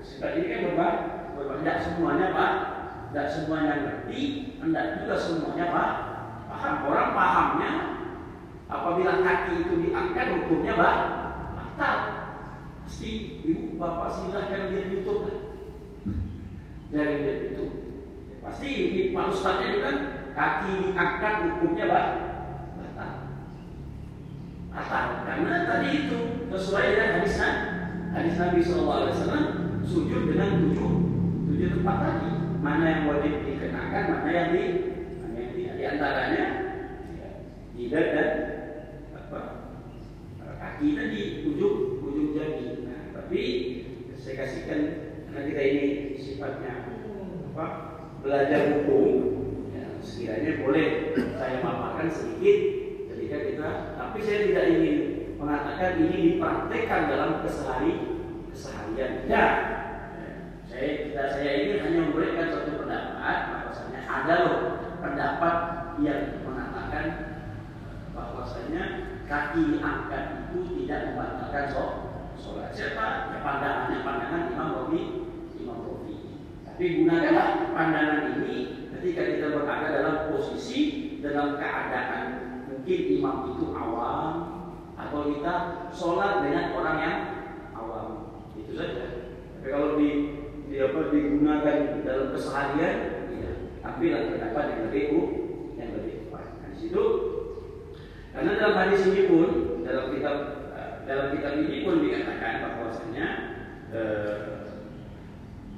Sebab 0.00 0.30
ini 0.38 0.46
kan 0.48 0.60
berbahaya. 0.72 1.00
berbahaya. 1.36 1.60
Tidak 1.60 1.78
semuanya 1.82 2.26
Pak, 2.32 2.52
tidak 3.10 3.28
semuanya 3.28 3.74
ngerti, 3.84 4.20
tidak 4.64 4.86
juga 5.02 5.14
semuanya 5.20 5.66
Pak 5.76 5.90
paham. 6.50 6.74
Orang 6.90 7.08
pahamnya 7.14 7.72
apabila 8.66 9.12
kaki 9.22 9.52
itu 9.66 9.74
diangkat 9.88 10.26
hukumnya 10.70 10.78
Pak 10.78 10.96
batal 11.56 11.98
si 12.86 13.42
ibu 13.42 13.78
bapak 13.78 14.08
silahkan 14.14 14.70
lihat 14.70 14.86
YouTube 14.94 15.22
lah. 15.26 15.38
Jangan 16.90 17.06
lihat 17.22 17.38
YouTube. 17.50 17.74
Pasti 18.42 18.68
ini 18.70 19.02
Pak 19.14 19.26
itu 19.34 19.78
kan 19.82 19.96
kaki 20.30 20.70
diangkat 20.94 21.34
hukumnya 21.46 21.84
bah 21.90 22.06
batal. 22.78 23.12
Batal 24.70 25.06
karena 25.26 25.54
tadi 25.66 25.88
itu 26.06 26.18
sesuai 26.50 26.86
dengan 26.94 27.10
hadis 27.18 27.38
hadis 28.10 28.34
Nabi 28.38 28.60
SAW 28.62 29.10
sujud 29.86 30.22
dengan 30.30 30.50
tujuh 30.66 30.92
tujuh 31.50 31.68
tempat 31.80 31.96
tadi. 31.98 32.30
Mana 32.60 32.84
yang 32.84 33.08
wajib 33.08 33.40
dikenakan, 33.48 34.04
mana 34.20 34.28
yang 34.28 34.48
di 34.52 34.64
mana 35.16 35.36
yang 35.40 35.50
tidak. 35.56 35.74
Di 35.80 35.84
antaranya 35.88 36.44
ya, 37.16 37.28
jidat 37.72 38.06
dan 38.12 38.28
apa 39.16 39.40
kaki 40.60 40.92
tadi 40.92 41.20
ujung 41.48 42.04
ujung 42.04 42.36
jari 42.36 42.84
tapi 43.16 43.40
saya 44.20 44.44
kasihkan 44.44 44.80
karena 45.28 45.40
kita 45.48 45.62
ini 45.64 45.86
sifatnya. 46.40 46.74
Apa? 47.52 47.66
Belajar 48.24 48.60
hukum. 48.80 49.08
Ya, 49.76 50.00
sekiranya 50.00 50.64
boleh. 50.64 51.12
Saya 51.36 51.60
paparkan 51.60 52.08
sedikit 52.08 52.58
ketika 53.12 53.36
kita 53.44 53.68
tapi 54.00 54.18
saya 54.24 54.48
tidak 54.48 54.64
ingin 54.72 54.96
mengatakan 55.36 56.00
ini 56.00 56.16
dipraktekkan 56.40 57.12
dalam 57.12 57.44
kesehari 57.44 57.92
keseharian. 58.48 59.28
Ya 59.28 59.44
saya 60.64 60.88
kita 61.04 61.22
saya 61.28 61.50
ini 61.60 61.72
hanya 61.84 62.08
memberikan 62.08 62.48
satu 62.48 62.72
pendapat 62.80 63.36
bahwasanya 63.52 64.00
ada 64.08 64.34
loh 64.48 64.58
pendapat 65.04 65.56
yang 66.00 66.40
mengatakan 66.40 67.04
bahwasanya 68.16 68.82
kaki 69.28 69.76
angkat 69.84 70.24
itu 70.48 70.88
tidak 70.88 71.12
membatalkan 71.12 71.64
sholat. 72.40 72.72
Siapa? 72.72 73.36
Ya 73.36 73.38
pandangannya 73.44 73.98
pandangan 74.00 74.42
Imam 74.56 74.72
Robi. 74.72 75.19
Tapi 76.80 77.04
gunakanlah 77.04 77.76
pandangan 77.76 78.40
ini 78.40 78.88
ketika 78.88 79.28
kita 79.28 79.52
berada 79.52 80.00
dalam 80.00 80.32
posisi 80.32 81.12
dalam 81.20 81.60
keadaan 81.60 82.24
mungkin 82.72 83.00
imam 83.20 83.52
itu 83.52 83.68
awam 83.76 84.32
atau 84.96 85.28
kita 85.28 85.54
sholat 85.92 86.40
dengan 86.40 86.72
orang 86.72 86.96
yang 87.04 87.16
awam 87.76 88.08
itu 88.56 88.72
saja. 88.72 89.36
Tapi 89.60 89.68
kalau 89.68 90.00
di, 90.00 90.08
di 90.72 90.80
apa, 90.80 91.12
digunakan 91.12 92.00
dalam 92.00 92.32
keseharian, 92.32 92.96
ya, 93.28 93.50
ambillah 93.84 94.32
pendapat 94.32 94.64
yang 94.72 94.80
lebih 94.88 95.04
yang 95.76 95.90
lebih 96.00 96.32
kuat. 96.32 96.48
Nah, 96.64 96.68
di 96.72 96.76
situ 96.80 97.04
karena 98.32 98.56
dalam 98.56 98.76
hadis 98.80 99.04
ini 99.04 99.28
pun 99.28 99.48
dalam 99.84 100.16
kitab 100.16 100.36
dalam 101.04 101.28
kitab 101.36 101.60
ini 101.60 101.84
pun 101.84 102.00
dikatakan 102.00 102.54
bahwasanya 102.72 103.26
eh, 103.92 104.60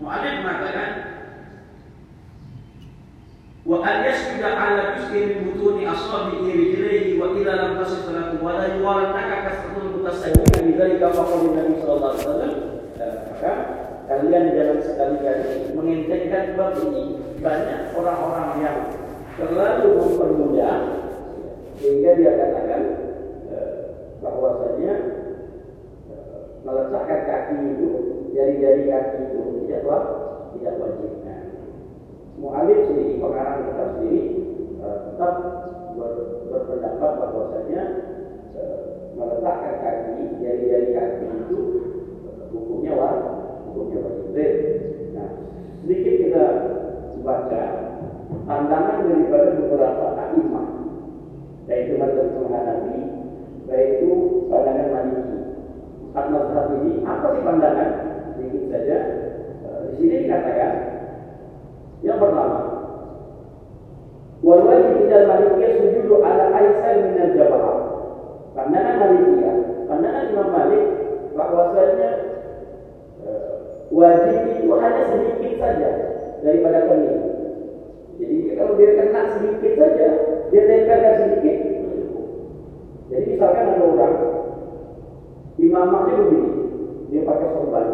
Mu'alif 0.02 0.42
mengatakan 0.42 0.88
wa 3.72 3.80
al 3.88 4.04
yasjuda 4.04 4.52
ala 4.52 5.00
juz'in 5.00 5.32
min 5.32 5.40
butuni 5.48 5.88
asabi'i 5.88 6.44
rijlihi 6.44 7.16
wa 7.16 7.32
ila 7.32 7.52
lam 7.56 7.72
tasif 7.80 8.04
salatu 8.04 8.36
wa 8.44 8.60
la 8.60 8.68
yuwalannaka 8.76 9.48
kasratul 9.48 9.96
mutasawwimin 9.96 10.60
bi 10.68 10.72
dzalika 10.76 11.08
faqala 11.08 11.56
Nabi 11.56 11.80
sallallahu 11.80 12.12
alaihi 12.12 12.20
wasallam 12.20 12.52
eh, 13.00 13.14
maka 13.32 13.52
kalian 14.12 14.44
jangan 14.52 14.78
sekali-kali 14.84 15.48
mengentengkan 15.72 16.44
bab 16.52 16.76
ini 16.84 17.04
banyak 17.40 17.80
orang-orang 17.96 18.50
yang 18.60 18.78
terlalu 19.40 19.88
mempermudah 20.04 20.76
sehingga 21.80 22.10
dia 22.20 22.32
katakan 22.36 22.82
eh, 23.56 23.72
bahwasanya 24.20 24.94
meletakkan 26.60 27.20
kaki 27.24 27.56
itu 27.72 27.88
jari-jari 28.36 28.84
kaki 28.84 29.16
itu 29.32 29.40
tidak 29.64 29.80
wajib 29.88 30.18
tidak 30.60 30.76
wajib. 30.76 31.21
Mu'alif 32.40 32.78
sendiri 32.88 33.20
pengarang 33.20 33.68
kitab 33.68 33.88
sendiri 33.96 34.22
uh, 34.80 34.96
tetap 35.08 35.34
ber, 35.96 36.10
berpendapat 36.48 37.10
bahwasanya 37.20 37.82
uh, 38.56 38.80
meletakkan 39.16 39.74
kaki 39.84 40.40
jari-jari 40.40 40.88
kaki 40.96 41.24
itu 41.28 41.58
uh, 42.24 42.48
hukumnya 42.52 42.92
wajib 42.96 43.34
hukumnya 43.68 43.98
wajib. 44.04 44.54
Nah, 45.12 45.30
sedikit 45.84 46.14
kita 46.24 46.44
baca 47.22 47.62
pandangan 48.48 49.06
daripada 49.06 49.48
beberapa 49.60 50.06
imam 50.34 50.66
yaitu 51.70 51.94
mazhab 51.94 52.34
Hanafi, 52.50 53.00
yaitu 53.70 54.10
pandangan 54.50 54.88
Maliki 54.90 55.42
empat 56.12 56.28
mazhab 56.28 56.76
ini 56.76 57.00
apa 57.08 57.26
sih 57.32 57.40
pandangan? 57.40 57.90
Sedikit 58.36 58.62
saja. 58.68 58.98
Eh, 59.64 59.80
di 59.88 59.92
sini 59.96 60.28
dikatakan 60.28 60.72
yang 62.04 62.20
pertama, 62.20 62.58
wal 64.44 64.60
wajib 64.68 65.08
tidak 65.08 65.24
malikiyah 65.24 65.72
sujudu 65.80 66.20
ala 66.20 66.52
aisar 66.52 67.00
min 67.00 67.16
al 67.16 67.32
jabah. 67.32 67.64
Pandangan 68.52 69.00
Malikiyah, 69.00 69.56
pandangan 69.88 70.28
Imam 70.28 70.48
Malik 70.52 70.84
bahwasanya 71.32 72.10
uh, 73.24 73.50
wajib 73.88 74.36
itu 74.52 74.68
hanya 74.68 75.02
sedikit 75.08 75.52
saja 75.56 75.90
daripada 76.44 76.92
kening. 76.92 77.24
Jadi 78.20 78.36
kalau 78.52 78.76
dia 78.76 79.00
kena 79.00 79.32
sedikit 79.32 79.72
saja, 79.80 80.08
dia 80.52 80.62
tempelkan 80.68 81.14
sedikit. 81.24 81.56
Jadi 83.08 83.24
misalkan 83.32 83.72
ada 83.72 83.84
orang 83.88 84.16
Imamahnya 85.60 86.16
begini, 86.16 86.50
dia 87.12 87.28
pakai 87.28 87.48
sorban. 87.52 87.86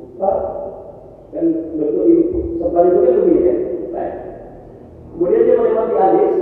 Buka 0.00 0.32
dan 1.30 1.44
bentuk 1.76 2.04
itu 2.08 2.40
sorban 2.56 2.88
itu 2.88 2.98
kan 3.04 3.14
begini 3.20 3.46
ya. 3.46 3.54
Baik. 3.92 4.14
Kemudian 5.12 5.44
dia 5.44 5.54
melewati 5.60 5.96
alis 6.00 6.34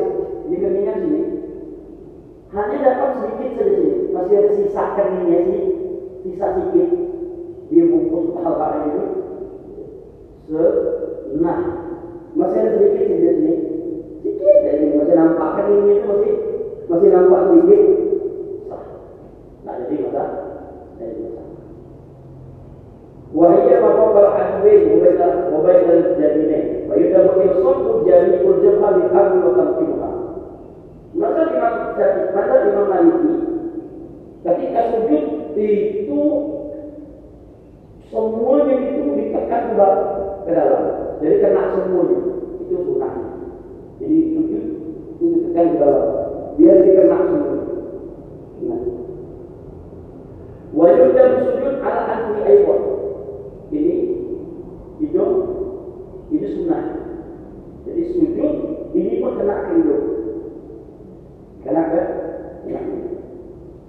di 0.46 0.56
keningan 0.62 0.98
sini. 1.02 1.22
Hanya 2.54 2.76
dapat 2.80 3.10
sedikit 3.18 3.50
saja 3.58 3.72
sini, 3.74 3.92
masih 4.14 4.34
ada 4.38 4.50
sisa 4.54 4.84
keningnya 4.94 5.38
sih, 5.50 5.62
sisa 6.22 6.46
sedikit. 6.54 6.88
Dia 7.66 7.82
bungkus 7.90 8.40
hal-hal 8.40 8.72
itu. 8.88 9.04
Se 10.46 10.62
nah, 11.42 11.58
masih 12.38 12.58
ada 12.62 12.70
sedikit 12.78 13.02
sih 13.10 13.16
di 13.18 13.26
sini. 13.26 13.54
Sedikit 14.22 14.64
ya 14.64 14.70
ini 14.78 14.96
masih 15.02 15.14
nampak 15.18 15.50
keningnya 15.58 15.94
itu 15.98 16.06
masih 16.06 16.34
masih 16.86 17.08
nampak 17.10 17.40
sedikit 17.50 17.82
sah. 18.70 18.82
Nah 19.66 19.74
jadi 19.82 19.94
masa 20.06 20.22
jadi 21.02 21.18
masa. 21.26 21.42
Wahia 24.66 24.82
maqabal 24.82 24.82
hadwain 24.82 24.82
wa 24.90 24.98
baina 24.98 25.26
wa 25.54 25.58
baina 25.62 25.92
al-jadinain 25.94 26.66
wa 26.90 26.94
yudabu 26.98 27.38
yasqutu 27.46 27.90
jami'ul 28.06 28.58
jabha 28.62 28.88
bil 28.98 29.10
ardi 29.14 29.38
wa 29.38 29.52
tanqimuha. 29.54 30.10
Maka 31.16 31.42
Imam 31.54 31.74
Syafi'i, 31.94 32.34
maka 32.34 32.54
Imam 32.66 32.86
Maliki 32.90 33.34
ketika 34.42 34.80
sujud 34.92 35.24
itu 35.56 36.20
semuanya 38.10 38.74
itu 38.74 39.02
ditekan 39.16 39.62
ke 40.44 40.50
dalam. 40.52 40.84
Jadi 41.22 41.36
kena 41.40 41.62
semuanya. 41.72 42.18
Itu 42.66 42.74
sunnahnya. 42.84 43.30
Jadi 44.02 44.16
sujud 44.34 44.64
itu 45.16 45.24
ditekan 45.24 45.66
ke 45.72 45.76
dalam. 45.80 46.06
Biar 46.58 46.76
dikena 46.84 47.18
semuanya. 47.26 47.64
Nah. 48.66 48.80
Wajib 50.76 51.08
dan 51.16 51.30
sujud 51.40 51.74
ala 51.80 52.02
anfi 52.12 52.40
aywan. 52.44 52.82
Ini 53.72 53.94
hidung 55.02 55.34
ini 56.30 56.46
sunnah. 56.54 56.82
Jadi 57.82 58.02
sujud 58.14 58.52
ini 58.94 59.18
pun 59.18 59.40
kena 59.40 59.74
hidung. 59.74 60.04
Kenapa? 61.66 62.02
Ya. 62.70 62.80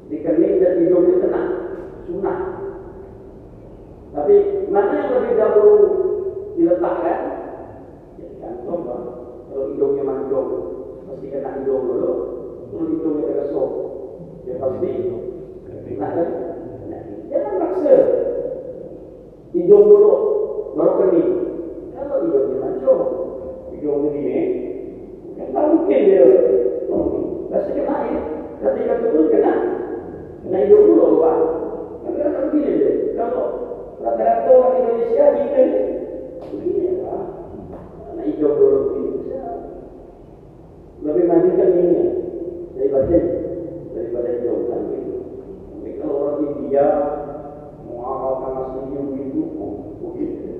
Di 0.07 0.17
kening 0.23 0.57
dan 0.63 0.73
hidung 0.81 1.03
itu 1.07 1.17
kena 1.21 1.41
sunnah. 2.09 2.37
Tapi 4.17 4.35
mana 4.73 4.97
yang 4.97 5.09
lebih 5.13 5.33
dahulu 5.37 5.75
diletakkan? 6.57 7.19
Ya 8.17 8.27
gantung 8.41 8.81
bang. 8.87 9.03
Kalau 9.51 9.65
hidungnya 9.75 10.03
mancung, 10.07 10.49
pasti 11.05 11.27
kena 11.29 11.61
hidung 11.61 11.85
dulu. 11.85 12.13
Kalau 12.73 12.87
hidungnya 12.89 13.29
tergesok, 13.29 13.71
ya 14.49 14.53
pasti 14.57 14.89
kena 15.85 16.07
kan? 16.17 16.29
Jangan 17.27 17.53
maksa. 17.61 17.95
Hidung 19.67 19.83
dulu, 19.83 20.13
baru 20.79 20.91
kening. 20.95 21.31
Kalau 21.91 22.23
hidungnya 22.23 22.55
mancung, 22.55 23.03
hidungnya 23.75 24.15
ini, 24.15 24.39
kan 25.35 25.51
tak 25.51 25.63
mungkin 25.75 26.07
dia. 26.07 26.23
Pasti 27.51 27.75
kena 27.75 27.95
ya. 28.07 28.21
Ketika 28.63 28.95
turun 29.03 29.27
kena, 29.27 29.53
kena 30.47 30.57
hidung 30.63 30.87
dulu 30.87 31.19
pak. 31.19 31.37
Kan 31.99 32.15
tak 32.15 32.31
mungkin 32.47 32.79
dia. 32.79 32.91
Kalau 33.19 33.45
rata-rata 33.99 34.49
orang 34.55 34.75
Indonesia 34.79 35.25
gitu, 35.35 35.63
begini 36.47 37.03
lah. 37.03 37.27
Kena 38.07 38.23
hidung 38.23 38.55
dulu 38.55 38.79
begini. 38.87 39.35
Lebih 41.03 41.23
maju 41.27 41.49
kan 41.59 41.69
ini 41.75 42.03
daripada 42.71 43.19
daripada 43.91 44.29
hidung 44.31 44.63
kan 44.71 44.81
gitu. 44.95 45.15
Tapi 45.75 45.89
kalau 45.99 46.15
orang 46.23 46.39
India 46.55 46.87
mau 47.87 48.03
apa 48.03 48.29
panas 48.43 48.67
senyum 48.75 49.15
gitu, 49.15 49.41
oh, 49.57 49.73
begitu. 50.03 50.51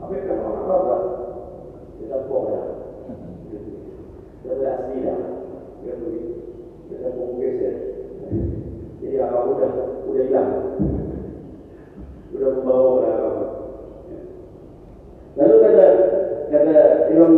Tapi 0.00 0.24
kalau 0.24 0.42
orang 0.48 0.64
Arab 0.64 1.02
kita 2.00 2.16
boleh. 2.26 2.62
Kita 4.40 4.64
asli 4.64 5.04
dah. 5.04 5.20
Kita 5.84 5.94
begitu. 6.00 6.32
Kita 6.88 7.08
mungkin 7.12 7.52
ya. 7.60 7.72
Jadi 8.98 9.16
apa 9.20 9.38
udah 9.44 9.72
udah 10.08 10.22
hilang. 10.24 10.50
Sudah 12.32 12.50
membawa 12.56 12.88
berapa 12.98 13.30
Lalu 15.38 15.54
kata 15.64 15.86
kata 16.50 16.76
Imam 17.14 17.32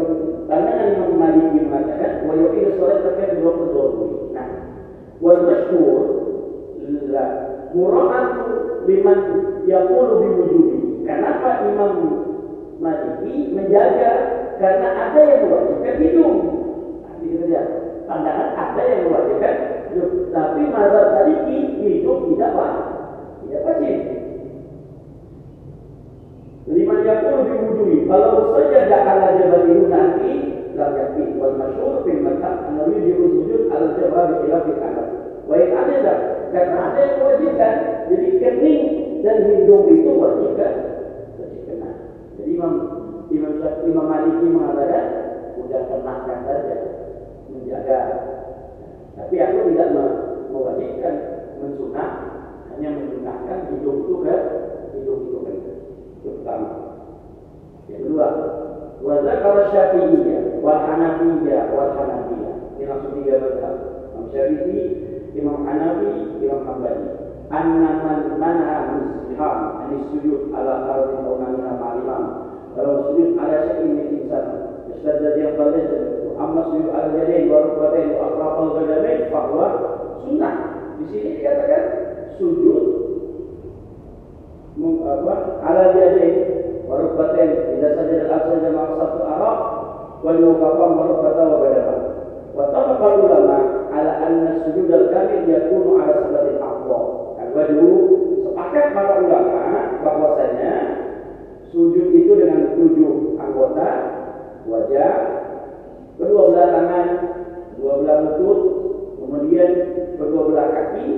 pandangan 0.49 0.89
Imam 0.97 1.13
Maliki 1.21 1.59
mengatakan 1.69 2.25
wa 2.27 2.33
yuqidu 2.33 2.81
salat 2.81 3.05
terkait 3.05 3.39
dua 3.39 3.53
puluh 3.61 4.33
Nah, 4.33 4.49
wal 5.21 5.41
masyhur 5.47 6.01
la 7.11 7.27
mura'atu 7.77 8.70
liman 8.89 9.21
yaqulu 9.69 10.13
bi 10.21 10.29
wujubi. 10.37 10.79
Kenapa 11.05 11.67
Imam 11.67 11.93
Maliki 12.81 13.53
menjaga 13.53 14.13
karena 14.57 14.89
ada 15.09 15.21
yang 15.21 15.41
mewajibkan 15.49 15.95
hidung. 16.01 16.37
Ini 17.21 17.37
saja. 17.45 17.61
Pandangan 18.09 18.49
ada 18.57 18.83
yang 18.85 19.01
mewajibkan 19.09 19.55
hidung. 19.93 20.13
Tapi 20.33 20.61
mazhab 20.73 21.07
Maliki 21.17 21.59
hidung 21.81 22.21
tidak 22.33 22.57
wajib. 22.57 22.87
Tidak 23.45 23.63
wajib. 23.69 23.99
Lima 26.71 26.95
yakul 27.03 27.43
biwujudi. 27.51 28.07
Kalau 28.07 28.55
saja 28.55 28.79
dah 28.87 29.03
ala 29.05 29.29
jabalihu 29.37 29.85
nanti 29.91 30.33
lam 30.79 30.93
yakfi. 30.97 31.37
Wal 31.37 31.59
masyhur 31.59 32.07
fil 32.07 32.21
madhab 32.23 32.65
annahu 32.71 32.95
yujibu 32.97 33.25
sujud 33.35 33.63
ala 33.75 33.93
jabal 33.99 34.25
bi 34.31 34.37
khilafil 34.47 34.81
amal. 34.81 35.07
Wa 35.51 35.55
in 35.59 35.69
karena 36.51 36.77
ada 36.91 37.01
yang 37.01 37.15
mewajibkan. 37.23 37.75
Jadi 38.11 38.29
kening 38.43 38.83
dan 39.23 39.37
hidung 39.47 39.85
itu 39.91 40.11
wajibkan. 40.19 40.75
Wajibkan. 41.39 41.95
Jadi 42.39 42.51
Imam 42.55 42.73
Imam 43.31 43.53
Imam 43.63 44.07
Maliki 44.11 44.47
mengatakan 44.51 45.05
sudah 45.55 45.83
kenakan 45.87 46.39
saja 46.47 46.77
menjaga. 47.51 48.01
Tapi 49.15 49.35
aku 49.39 49.59
tidak 49.71 49.89
mewajibkan 50.51 51.15
mensunah 51.61 52.11
hanya 52.75 52.89
mensunahkan 52.97 53.59
hidung 53.71 54.09
itu 54.09 54.15
ke 54.25 54.37
hidung 54.97 55.21
itu 55.29 55.37
ke 55.45 55.51
itu 55.55 56.29
pertama. 56.41 56.71
Yang 57.91 58.01
kedua, 58.07 58.29
wa 59.03 59.15
zakara 59.27 59.63
Syafi'iyya 59.69 60.63
wal 60.65 60.81
Hanafiyya 60.81 61.59
wal 61.75 61.93
Hanafiyya. 61.95 62.53
Ini 62.81 62.85
langsung 62.89 63.13
tiga 63.21 63.35
mazhab. 63.45 63.75
Imam 64.15 64.27
Syafi'i, 64.33 64.83
Imam 65.35 65.63
Hanafi, 65.63 66.39
Imam 66.43 66.61
Hambali. 66.67 67.31
Anna 67.51 67.91
man 68.07 68.21
mana 68.39 68.95
musliham 68.95 69.83
ani 69.83 69.99
sujud 70.15 70.55
ala 70.55 70.87
ardi 70.87 71.19
aw 71.19 71.35
manha 71.35 71.71
ma'limam. 71.83 72.25
Kalau 72.79 73.11
sujud 73.11 73.35
ala 73.35 73.67
syai'in 73.67 73.91
min 73.91 74.07
insan, 74.23 74.47
istadda 74.95 75.35
dia 75.35 75.59
balik 75.59 75.91
amma 76.39 76.71
sujud 76.71 76.95
ala 76.95 77.11
jadain 77.11 77.51
wa 77.51 77.67
rukbatain 77.67 78.15
wa 78.15 78.31
atrafal 78.31 78.71
qadamain 78.79 79.27
bahwa 79.35 79.67
sunnah. 80.23 80.55
Di 81.03 81.05
sini 81.11 81.43
dikatakan 81.43 81.85
sujud 82.39 82.85
apa 84.79 85.35
ala 85.67 85.83
jadain 85.91 86.35
wa 86.87 87.03
rukbatain 87.03 87.51
idza 87.75 87.99
sajada 87.99 88.31
al-afsal 88.31 88.63
jama'a 88.63 88.95
satu 88.95 89.21
arab 89.27 89.59
wal 90.23 90.39
muqaffam 90.39 90.91
wa 90.95 91.05
rukbata 91.11 91.43
wa 91.51 91.57
badana. 91.67 91.97
Wa 92.55 92.65
tafaqa 92.71 93.07
ulama 93.19 93.59
ala 94.01 94.13
anna 94.25 94.51
sujud 94.65 94.89
al-kamil 94.89 95.45
yakunu 95.45 96.01
ala 96.01 96.25
sabatil 96.25 96.59
aqwa. 96.59 97.01
Al-wajhu 97.45 97.89
sepakat 98.49 98.87
para 98.97 99.13
ulama 99.21 99.61
bahwasanya 100.01 100.73
sujud 101.69 102.17
itu 102.17 102.33
dengan 102.35 102.75
tujuh 102.75 103.37
anggota 103.37 103.89
wajah, 104.67 105.15
kedua 106.19 106.43
belah 106.53 106.69
tangan, 106.73 107.09
dua 107.79 107.93
belah 108.03 108.17
lutut, 108.25 108.61
kemudian 109.21 109.71
kedua 110.19 110.43
belah 110.51 110.69
kaki 110.73 111.09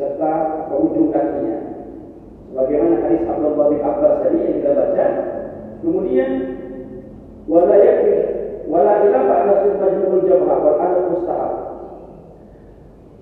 serta 0.00 0.32
ujung 0.72 1.12
kakinya. 1.12 1.58
Bagaimana 2.52 3.00
hadis 3.00 3.24
Abdullah 3.24 3.66
bin 3.72 3.80
Abbas 3.80 4.14
tadi 4.20 4.36
yang 4.44 4.54
kita 4.60 4.70
baca. 4.76 5.06
Kemudian 5.80 6.30
wala 7.48 7.74
yakfi 7.80 8.12
wala 8.68 9.00
khilafa 9.00 9.34
ala 9.40 9.52
sunnahul 9.64 10.24
jamaah 10.28 10.58
wal 10.60 11.08
mustahab. 11.16 11.52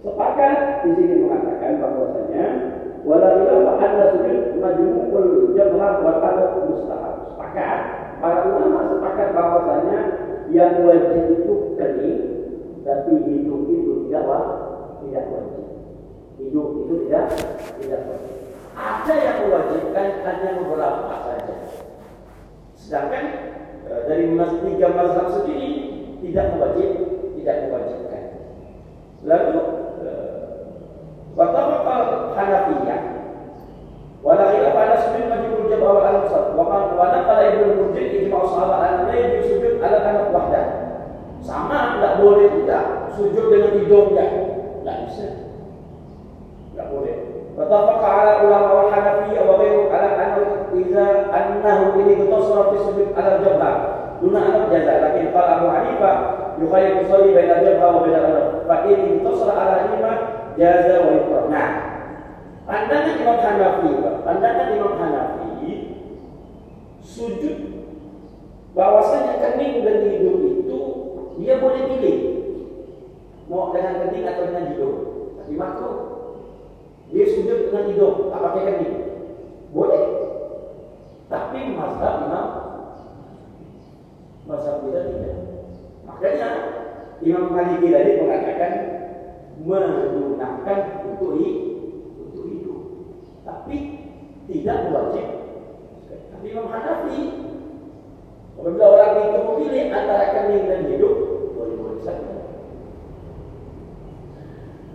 Sepakat 0.01 0.81
di 0.81 0.91
sini 0.97 1.29
mengatakan 1.29 1.77
bahwasanya 1.77 2.45
wala 3.05 3.37
khilafa 3.37 3.73
ala 3.85 4.05
sujud 4.17 4.57
majmu'ul 4.57 5.53
jabhah 5.53 6.01
wal 6.01 6.19
adab 6.25 6.73
mustahab. 6.73 7.15
Sepakat 7.29 7.79
para 8.17 8.49
ulama 8.49 8.97
sepakat 8.97 9.29
bahwasanya 9.37 9.99
yang 10.49 10.89
wajib 10.89 11.25
itu 11.37 11.77
kening 11.77 12.21
tapi 12.81 13.13
hidup 13.29 13.69
itu 13.69 13.93
tidak 14.09 14.25
wajib 14.25 14.59
tidak 15.05 15.25
wajib 15.29 15.65
hidup 16.41 16.69
itu 16.81 16.95
tidak 17.05 17.25
tidak 17.77 18.01
wajib 18.09 18.35
ada 18.73 19.15
yang 19.21 19.37
mewajibkan 19.45 20.07
hanya 20.25 20.49
beberapa 20.57 21.15
saja. 21.29 21.57
Sedangkan 22.73 23.25
e, 23.85 23.93
dari 24.09 24.33
mas, 24.33 24.57
tiga 24.65 24.89
mazhab 24.97 25.37
sendiri 25.37 25.71
tidak 26.25 26.57
mewajib, 26.57 26.91
tidak 27.37 27.57
mewajibkan. 27.69 28.23
Lalu 29.21 29.81
Watafaqal 31.37 32.35
Hanafiyah 32.35 33.01
Wala 34.21 34.53
khilaf 34.53 34.77
ala 34.77 34.95
sujud 35.01 35.33
majibul 35.33 35.71
jab 35.73 35.81
awal 35.81 36.05
al-musad 36.05 36.53
Wa 36.53 37.07
naqala 37.09 37.43
ibnu 37.57 37.89
mujid 37.89 38.27
ijma' 38.27 38.45
sahabat 38.53 38.81
an 38.85 38.95
la 39.09 39.41
sujud 39.41 39.81
ala 39.81 39.99
kanaf 40.05 40.29
wahdah 40.35 40.67
Sama 41.41 41.97
tidak 41.97 42.21
boleh 42.21 42.49
tidak 42.61 42.85
sujud 43.21 43.45
dengan 43.53 43.77
hidungnya. 43.77 44.27
Tidak 44.81 44.97
bisa. 45.05 45.27
Tidak 46.73 46.87
boleh. 46.89 47.17
Watafaka 47.61 48.09
ala 48.09 48.33
ulama 48.49 48.71
wa 48.73 48.85
hanafi 48.89 49.37
wa 49.37 49.55
ghairu 49.61 49.93
ala 49.93 50.09
anhu 50.17 50.43
idza 50.73 51.29
annahu 51.29 52.01
ini 52.01 52.25
kutasra 52.25 52.73
fi 52.73 52.77
sujud 52.89 53.09
ala 53.13 53.37
jabla 53.45 53.71
duna 54.25 54.41
anak 54.41 54.65
jaza 54.73 54.93
lakin 55.05 55.29
qala 55.29 55.61
Abu 55.61 55.69
yukai 56.65 56.97
kusoli 56.97 57.05
yusalli 57.05 57.37
baina 57.37 57.61
jabla 57.61 57.87
wa 57.93 58.01
baina 58.01 58.21
al 58.25 58.81
ini 58.89 59.05
in 59.05 59.15
kutasra 59.21 59.53
ala 59.53 59.77
lima 59.93 60.13
jaza 60.57 60.95
wa 61.05 61.11
yuqra. 61.13 61.41
Nah, 61.53 61.69
pandangan 62.65 63.17
Imam 63.21 63.39
Hanafi, 63.45 63.91
pandangan 64.25 64.69
Imam 64.73 64.95
Hanafi 64.97 65.73
sujud 67.05 67.59
bahwasanya 68.73 69.43
kening 69.43 69.83
dan 69.83 70.07
hidung 70.07 70.41
itu 70.47 70.81
dia 71.43 71.59
boleh 71.59 71.83
pilih 71.91 72.30
mau 73.51 73.75
dengan 73.75 74.07
kening 74.07 74.25
atau 74.31 74.47
dengan 74.47 74.65
hidung. 74.71 74.97
Tapi 75.43 75.53
makro 75.59 75.93
dia 77.11 77.27
sujud 77.27 77.59
dengan 77.67 77.91
hidung, 77.91 78.31
tak 78.31 78.39
pakai 78.39 78.63
kening. 78.71 78.95
Boleh. 79.75 80.05
Tapi 81.27 81.59
mazhab 81.75 82.15
Imam 82.31 82.47
mazhab 84.47 84.87
kita 84.87 85.01
tidak. 85.11 85.37
Makanya 86.07 86.49
Imam 87.23 87.51
Maliki 87.51 87.91
tadi 87.91 88.11
mengatakan 88.23 88.73
menggunakan 89.61 90.79
untuk 91.07 91.35
untuk 92.19 92.45
hidup, 92.47 92.81
tapi 93.43 93.77
tidak 94.47 94.91
wajib. 94.95 95.27
Tapi 96.09 96.47
Imam 96.51 96.71
Hanafi 96.71 97.21
apabila 98.59 98.87
orang 98.87 99.13
itu 99.19 99.41
memilih 99.45 99.85
antara 99.93 100.27
kening 100.35 100.65
dan 100.67 100.83
hidup, 100.91 101.15
boleh-boleh 101.55 102.01
saja. 102.03 102.50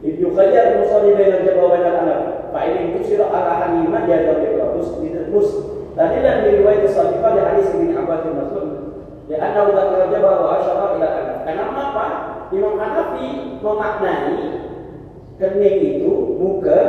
Ibnu 0.05 0.37
Khajar 0.37 0.77
musalli 0.77 1.17
bainal 1.17 1.41
jabal 1.41 1.65
wa 1.65 1.69
bainal 1.73 1.97
anam. 2.05 2.21
Fa 2.53 2.61
ini 2.69 2.93
tusir 2.93 3.17
arahan 3.25 3.81
hanima 3.81 4.05
dia 4.05 4.21
dari 4.29 4.53
Rabbus 4.53 5.01
diterus. 5.01 5.49
Tadi 5.97 6.21
dan 6.21 6.45
di 6.45 6.61
riwayat 6.61 6.85
Sahihah 6.85 7.31
di 7.33 7.41
hadis 7.41 7.73
Ibnu 7.73 7.97
Abbas 7.97 8.21
bin 8.21 8.33
Mas'ud. 8.37 8.67
Ya 9.25 9.41
anna 9.41 9.65
dzakara 9.65 10.05
jabal 10.13 10.35
wa 10.45 10.49
asyara 10.61 10.85
ila 10.93 11.07
anam. 11.09 11.37
Kenapa? 11.41 12.05
Imam 12.53 12.77
Hanafi 12.77 13.57
memaknai 13.57 14.37
kening 15.41 15.77
itu 15.81 16.13
muka 16.37 16.79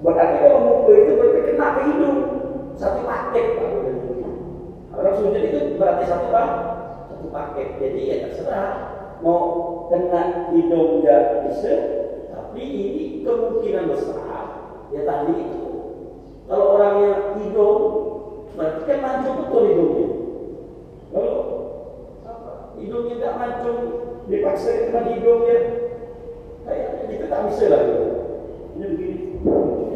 berarti 0.00 0.36
kalau 0.40 0.60
muka 0.62 0.92
itu 0.94 1.12
berarti 1.18 1.40
kena 1.50 1.66
ke 1.74 1.80
hidung 1.90 2.18
satu 2.78 3.00
paket 3.02 3.46
Pak. 3.58 3.70
Orang 4.92 5.14
sujud 5.18 5.42
itu 5.42 5.58
berarti 5.80 6.04
satu 6.06 6.30
apa? 6.30 6.44
satu 7.10 7.26
paket. 7.32 7.68
Jadi 7.80 8.00
ya 8.06 8.16
terserah 8.28 8.70
mau 9.22 9.40
kena 9.88 10.50
hidung 10.50 11.06
ya 11.06 11.46
bisa, 11.46 12.01
tapi 12.52 12.68
ini 12.68 13.24
kemungkinan 13.24 13.88
besar 13.88 14.44
ya 14.92 15.08
tadi 15.08 15.40
itu. 15.40 15.64
Kalau 16.44 16.76
orangnya 16.76 17.40
hidung 17.40 17.80
berarti 18.52 18.82
kan 18.84 18.98
mancung 19.00 19.36
betul 19.40 19.62
hidungnya. 19.72 20.08
Kalau 21.16 21.36
hidungnya 22.76 23.14
tidak 23.16 23.38
mancung 23.40 23.78
dipaksa 24.28 24.92
kena 24.92 25.00
hidungnya. 25.16 25.58
Kayaknya 26.68 27.04
kita 27.08 27.26
tak 27.32 27.40
bisa 27.48 27.64
lah. 27.72 27.82
Ini 28.76 28.84
begini. 28.84 29.16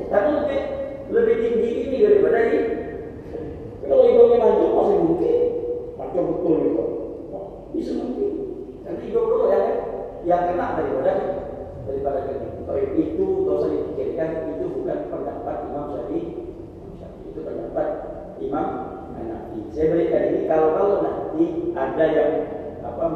Tapi 0.08 0.28
lebih 0.40 0.60
lebih 1.12 1.36
tinggi 1.36 1.70
ini 1.76 1.96
daripada 2.08 2.38
ini. 2.40 2.60
Kalau 3.84 4.00
hidungnya 4.00 4.36
mancung 4.40 4.72
masih 4.80 4.98
mungkin. 5.04 5.40
Mancung 6.00 6.26
betul 6.32 6.54
gitu. 6.64 6.84
Bisa 7.76 7.92
mungkin. 8.00 8.32
Nanti 8.80 9.02
hidung 9.12 9.28
dulu 9.28 9.44
ya 9.52 9.60
yang 10.24 10.48
kena 10.48 10.80
daripada 10.80 11.44
daripada 11.86 12.20
ini 12.26 12.66
kalau 12.66 12.82
itu 12.82 13.24
tidak 13.46 13.54
usah 13.62 13.70
dipikirkan 13.70 14.30
itu 14.58 14.64
bukan 14.74 14.98
pendapat 15.06 15.56
Imam 15.70 15.84
Syafi'i. 15.94 16.22
Itu 17.30 17.38
pendapat 17.46 17.88
Imam 18.42 18.66
Hanafi. 19.14 19.58
Saya 19.70 19.86
berikan 19.94 20.22
ini 20.34 20.40
kalau 20.50 20.68
kalau 20.74 20.94
nanti 21.06 21.44
ada 21.78 22.04
yang 22.10 22.32
apa 22.82 23.06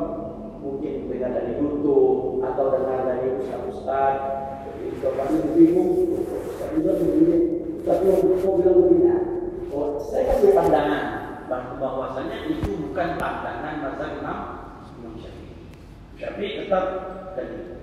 mungkin 0.60 1.10
dengar 1.10 1.30
dari 1.34 1.58
YouTube 1.58 2.44
atau 2.44 2.64
dengar 2.78 2.98
dari 3.08 3.26
ustaz-ustaz 3.42 4.14
itu 4.80 5.08
kami 5.16 5.38
bingung 5.56 5.90
ustaz 6.20 6.68
juga 6.76 7.00
begini 7.00 7.36
tapi 7.80 8.12
mau 8.44 8.60
bilang 8.60 8.76
begini 8.84 9.08
oh, 9.72 9.96
saya 9.96 10.36
kasih 10.36 10.52
pandangan 10.52 11.04
bahwasanya 11.80 12.46
itu 12.46 12.76
bukan 12.76 13.16
pandangan 13.16 13.74
mazhab 13.82 14.10
Imam 14.20 14.38
Imam 15.00 15.14
Syafi'i. 15.16 15.54
Syafi'i 16.20 16.50
tetap 16.60 16.84
tadi 17.32 17.80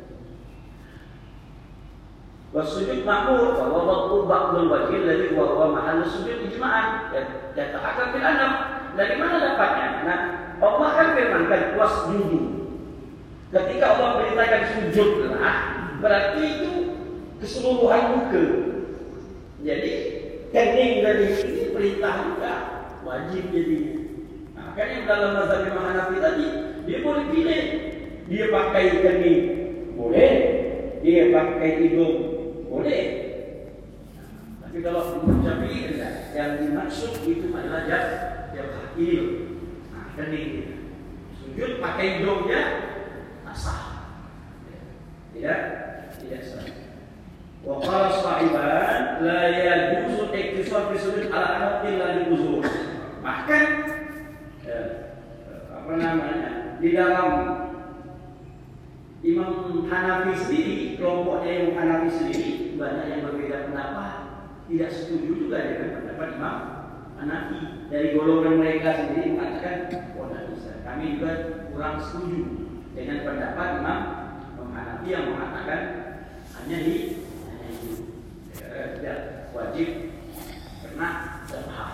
Wasujud 2.57 3.05
makmur 3.05 3.53
bahwa 3.53 3.79
waktu 3.85 4.15
ba'dul 4.25 4.65
wajib 4.73 5.05
dari 5.05 5.29
bahwa 5.37 5.77
mahal 5.77 6.01
sujud 6.01 6.41
ijma'an 6.49 7.13
dan 7.13 7.25
tak 7.53 8.09
bil 8.09 8.25
anam. 8.25 8.51
Dari 8.97 9.13
mana 9.21 9.37
dapatnya? 9.37 9.87
Nah, 10.09 10.19
Allah 10.57 10.89
kan 10.97 11.07
firmankan 11.13 11.77
wasjudu. 11.77 12.41
Ketika 13.53 13.85
Allah 13.93 14.09
perintahkan 14.17 14.63
sujudlah, 14.73 15.55
berarti 16.01 16.41
itu 16.41 16.71
keseluruhan 17.37 18.03
muka. 18.17 18.45
Jadi 19.61 19.93
kening 20.49 21.05
dari 21.05 21.37
ini 21.37 21.63
perintah 21.69 22.25
juga 22.25 22.53
wajib 23.05 23.53
jadi. 23.53 23.79
Nah, 24.57 24.73
kan 24.73 24.87
yang 24.97 25.05
dalam 25.05 25.45
mazhab 25.45 25.61
Imam 25.61 25.93
Hanafi 25.93 26.17
tadi 26.17 26.45
dia 26.89 27.05
boleh 27.05 27.25
pilih 27.29 27.63
dia 28.25 28.45
pakai 28.49 28.85
kening 29.05 29.41
boleh, 29.93 30.33
dia 31.05 31.29
pakai 31.29 31.71
hidung 31.85 32.26
boleh. 32.77 33.03
Tapi 34.77 34.77
kalau 34.85 35.25
Imam 35.25 35.41
Syafi'i 35.41 35.95
enggak, 35.95 36.13
yang 36.37 36.61
dimaksud 36.61 37.25
itu 37.25 37.49
adalah 37.49 37.89
jas 37.89 38.07
yang 38.53 38.69
hakil. 38.77 39.21
Nah, 39.89 40.13
kening 40.13 40.49
sujud 41.33 41.81
pakai 41.81 42.21
hidungnya 42.21 42.61
tak 43.41 43.57
sah. 43.57 43.81
Tidak, 45.33 45.59
tidak 46.21 46.41
sah. 46.45 46.67
Wa 47.65 47.81
sahiban 48.21 49.25
la 49.25 49.39
yajuzu 49.49 50.29
iktisar 50.29 50.93
fi 50.93 51.25
ala 51.31 51.47
anad 51.57 51.75
illa 51.89 52.07
di 52.21 52.23
uzur. 52.37 52.61
Bahkan 53.23 53.65
ya, 54.67 54.81
apa 55.73 55.91
namanya? 55.97 56.49
Di 56.77 56.93
dalam 56.93 57.29
Imam 59.25 59.81
Hanafi 59.89 60.33
sendiri, 60.37 60.77
kelompoknya 61.01 61.51
Imam 61.65 61.75
Hanafi 61.81 62.09
sendiri 62.13 62.56
banyak 62.77 63.05
yang 63.09 63.21
berbeda 63.25 63.57
pendapat, 63.69 64.13
tidak 64.69 64.89
setuju 64.93 65.29
juga 65.45 65.57
dengan 65.65 65.89
pendapat 66.01 66.27
Imam 66.37 66.57
Hanafi. 67.17 67.59
Dari 67.89 68.07
golongan 68.13 68.53
mereka 68.61 68.89
sendiri 68.93 69.33
mengatakan, 69.33 69.75
oh 70.15 70.25
tidak 70.29 70.45
bisa. 70.53 70.71
Kami 70.85 71.03
juga 71.17 71.31
kurang 71.73 71.97
setuju 71.99 72.41
dengan 72.93 73.17
pendapat 73.25 73.67
Imam 73.81 73.99
Hanafi 74.71 75.07
yang 75.09 75.25
mengatakan 75.33 75.81
hanya 76.61 76.77
di 76.85 76.95
hanya 77.49 78.81
tidak 78.97 79.19
wajib 79.57 79.89
kena 80.85 81.09
sah, 81.49 81.91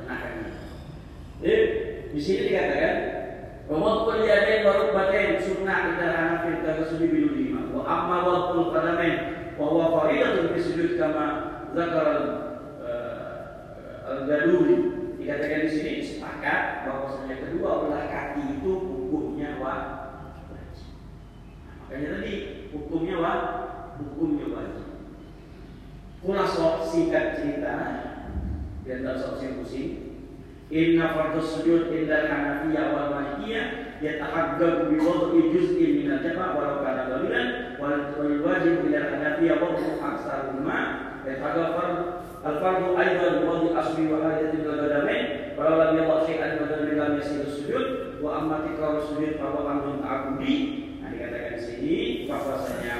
kena 0.00 0.14
kena. 0.18 0.50
Jadi 1.42 1.56
di 2.14 2.20
sini 2.22 2.40
dikatakan 2.50 2.96
bahwa 3.66 4.06
kuliahin 4.06 4.64
waruk 4.64 4.90
batin 4.92 5.40
sunnah 5.40 5.78
kita 5.92 6.06
hanafi 6.08 6.50
tagasudi 6.62 7.06
bilulima 7.08 7.72
wa 7.72 7.82
amma 7.84 8.16
wadul 8.22 8.70
qadamain 8.70 9.43
huwa 9.58 9.86
faridatun 9.94 10.54
fi 10.54 10.58
sujud 10.60 10.90
kama 10.98 11.26
zakar 11.74 12.08
al-Jaluli 14.04 14.76
dikatakan 15.16 15.64
di 15.64 15.70
sini 15.72 15.92
sepakat 16.04 16.84
bahwasanya 16.84 17.40
kedua 17.40 17.88
belah 17.88 18.04
kaki 18.12 18.60
itu 18.60 18.70
hukumnya 18.76 19.56
wajib. 19.56 20.52
Makanya 21.80 22.08
tadi 22.20 22.32
hukumnya 22.72 23.16
wajib, 23.20 23.52
hukumnya 24.00 24.46
wajib. 24.52 24.86
Kulasok 26.24 26.88
singkat 26.88 27.40
cerita 27.40 27.76
biar 28.84 29.00
tak 29.00 29.16
sok 29.20 29.40
pusing. 29.60 29.90
Inna 30.72 31.12
fardhu 31.12 31.44
sujud 31.44 31.92
inda 31.92 32.24
Hanafiyah 32.28 32.86
wal 32.96 33.08
Malikiyah 33.12 33.83
yatahaqqaqu 34.02 34.90
bi 34.90 34.96
wad'i 34.98 35.40
juz'in 35.54 35.90
min 36.02 36.08
al-jama' 36.18 36.56
walau 36.56 36.82
kana 36.82 37.06
qalilan 37.10 37.48
wal 37.78 38.34
wajib 38.42 38.86
ila 38.88 39.00
Hanafiyah 39.12 39.56
wa 39.60 39.76
aksaruma 39.78 40.78
yatahaqqaqu 41.22 41.86
al-fardhu 42.42 42.96
aidan 42.98 43.32
bi 43.38 43.44
wad'i 43.46 43.68
asli 43.74 44.02
wa 44.10 44.16
hadatin 44.24 44.66
al 44.66 44.78
qadamain 44.82 45.24
walau 45.54 45.74
lam 45.78 45.90
yadha 45.94 46.16
shay'an 46.26 46.50
min 46.58 46.94
lam 46.98 47.10
yasir 47.20 47.46
sujud 47.46 48.18
wa 48.18 48.42
amma 48.42 48.66
tikrar 48.66 48.98
sujud 49.04 49.38
fa 49.38 49.52
huwa 49.52 49.70
amrun 49.70 50.02
ta'abbudi 50.02 50.56
nah 50.98 51.08
dikatakan 51.12 51.54
di 51.54 51.60
sini 51.60 51.96
bahwasanya 52.26 52.96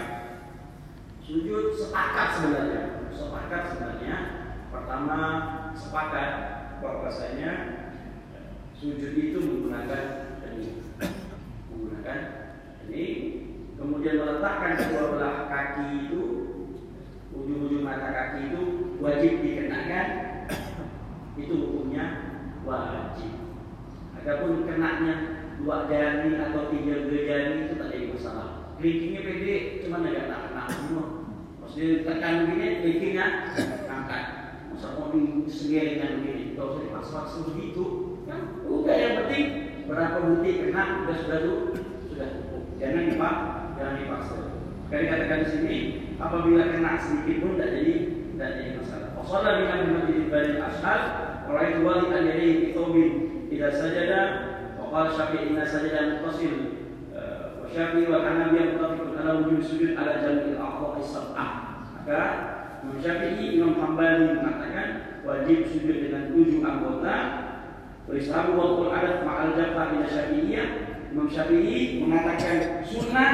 sujud 1.24 1.72
sepakat 1.72 2.28
sebenarnya. 2.36 2.82
Sepakat 3.08 3.62
sebenarnya. 3.72 4.16
Pertama 4.68 5.18
sepakat 5.72 6.30
bahwasanya 6.84 7.50
sujud 8.76 9.16
itu 9.16 9.38
menggunakan 9.40 10.36
ini 10.52 10.83
menggunakan 11.94 12.20
ini 12.90 13.04
kemudian 13.78 14.18
meletakkan 14.18 14.72
kedua 14.76 15.04
belah 15.14 15.36
kaki 15.46 15.86
itu 16.10 16.22
ujung-ujung 17.30 17.86
mata 17.86 18.10
kaki 18.10 18.50
itu 18.50 18.62
wajib 18.98 19.32
dikenakan. 19.42 20.08
Itu 21.34 21.54
hukumnya 21.54 22.04
wajib. 22.62 23.32
Adapun 24.18 24.66
kenaknya 24.66 25.14
dua 25.58 25.90
jari 25.90 26.38
atau 26.38 26.70
tiga 26.70 27.06
jari 27.10 27.66
itu 27.66 27.74
tak 27.78 27.90
jadi 27.90 28.06
masalah. 28.14 28.48
Kelingkingnya 28.78 29.20
pede 29.22 29.54
cuma 29.86 30.02
agak 30.02 30.26
tak 30.30 30.40
kena 30.50 30.62
semua. 30.70 31.06
Maksudnya 31.62 32.06
tekan 32.06 32.34
begini 32.46 32.66
kelingkingnya 32.82 33.26
angkat. 33.86 34.24
Masa 34.74 34.98
mau 34.98 35.14
disegel 35.14 35.86
dengan 35.94 36.18
begini, 36.18 36.58
kalau 36.58 36.74
usah 36.74 36.82
dipaksa-paksa 36.82 37.38
begitu, 37.46 37.84
kan? 38.26 38.58
Udah 38.66 38.96
yang 38.98 39.14
penting 39.22 39.44
berapa 39.86 40.18
butir 40.18 40.54
kena 40.66 40.82
sudah 41.04 41.16
sudah 41.22 41.38
tuh 41.44 41.58
jangan 42.84 43.04
dipak 43.08 43.36
jangan 43.80 43.94
dipaksa. 43.96 44.36
Kali 44.92 45.04
katakan 45.08 45.38
di 45.42 45.48
sini 45.48 45.76
apabila 46.20 46.64
kena 46.70 47.00
sedikit 47.00 47.36
pun 47.40 47.50
tidak 47.56 47.70
jadi 47.72 47.94
tidak 48.34 48.50
jadi 48.60 48.70
masalah. 48.78 49.10
Wasallam 49.16 49.54
dengan 49.64 49.80
masjid 49.96 50.22
bani 50.28 50.52
ashab 50.60 51.00
orang 51.48 51.66
itu 51.72 51.80
wali 51.80 52.04
yadayhi 52.12 52.50
fi 52.60 52.66
thawbin 52.76 53.10
idza 53.48 53.68
sajada 53.72 54.20
wa 54.76 54.84
qala 54.92 55.08
syafi'i 55.16 55.48
inna 55.50 55.64
sajada 55.64 56.00
muttasil. 56.20 56.54
Wa 57.64 57.66
syafi'i 57.72 58.04
wa 58.12 58.18
hanabi 58.20 58.76
mutafiqun 58.76 59.16
ala 59.16 59.30
wujud 59.40 59.60
sujud 59.64 59.90
ala 59.96 60.12
jamil 60.20 60.60
a'dha'i 60.60 61.02
sab'ah 61.02 61.50
maka 62.04 62.20
Imam 62.84 63.00
Syafi'i 63.00 63.56
Imam 63.56 63.80
Hambali 63.80 64.36
mengatakan 64.36 64.88
wajib 65.24 65.64
sujud 65.72 66.04
dengan 66.04 66.36
tujuh 66.36 66.60
anggota. 66.60 67.16
Waisahabu 68.04 68.60
wa 68.60 68.92
adat 68.92 69.24
ma'al 69.24 69.56
jafa 69.56 69.96
ila 69.96 70.04
syafi'iyah 70.04 70.93
Imam 71.14 71.30
Syafi'i 71.30 72.02
mengatakan 72.02 72.82
sunnah 72.82 73.32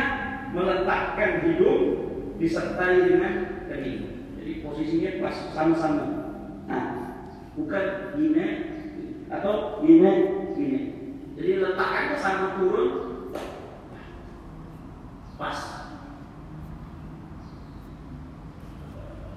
meletakkan 0.52 1.48
hidung 1.48 2.12
disertai 2.36 3.08
dengan 3.08 3.64
telinga. 3.72 4.36
Jadi 4.36 4.52
posisinya 4.60 5.10
pas 5.24 5.36
sama-sama. 5.56 6.04
Nah, 6.68 6.84
bukan 7.56 7.84
gini 8.20 8.46
atau 9.32 9.80
gini 9.80 10.12
gini. 10.52 10.80
Jadi 11.40 11.50
letakkannya 11.64 12.16
sama 12.20 12.60
turun 12.60 12.88
pas. 15.40 15.58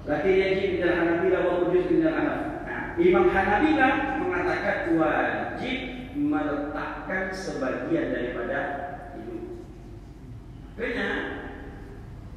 Laki 0.04 0.30
yajib 0.36 0.68
tidak 0.76 1.00
Hanabila 1.00 1.38
wa 1.48 1.72
tidak 1.72 2.12
anak. 2.12 2.38
Nah, 2.68 2.82
Imam 3.00 3.32
Hanabila 3.32 3.88
mengatakan 4.20 5.00
wajib 5.00 5.93
meletakkan 6.14 7.34
sebagian 7.34 8.14
daripada 8.14 8.84
Makanya 10.74 11.08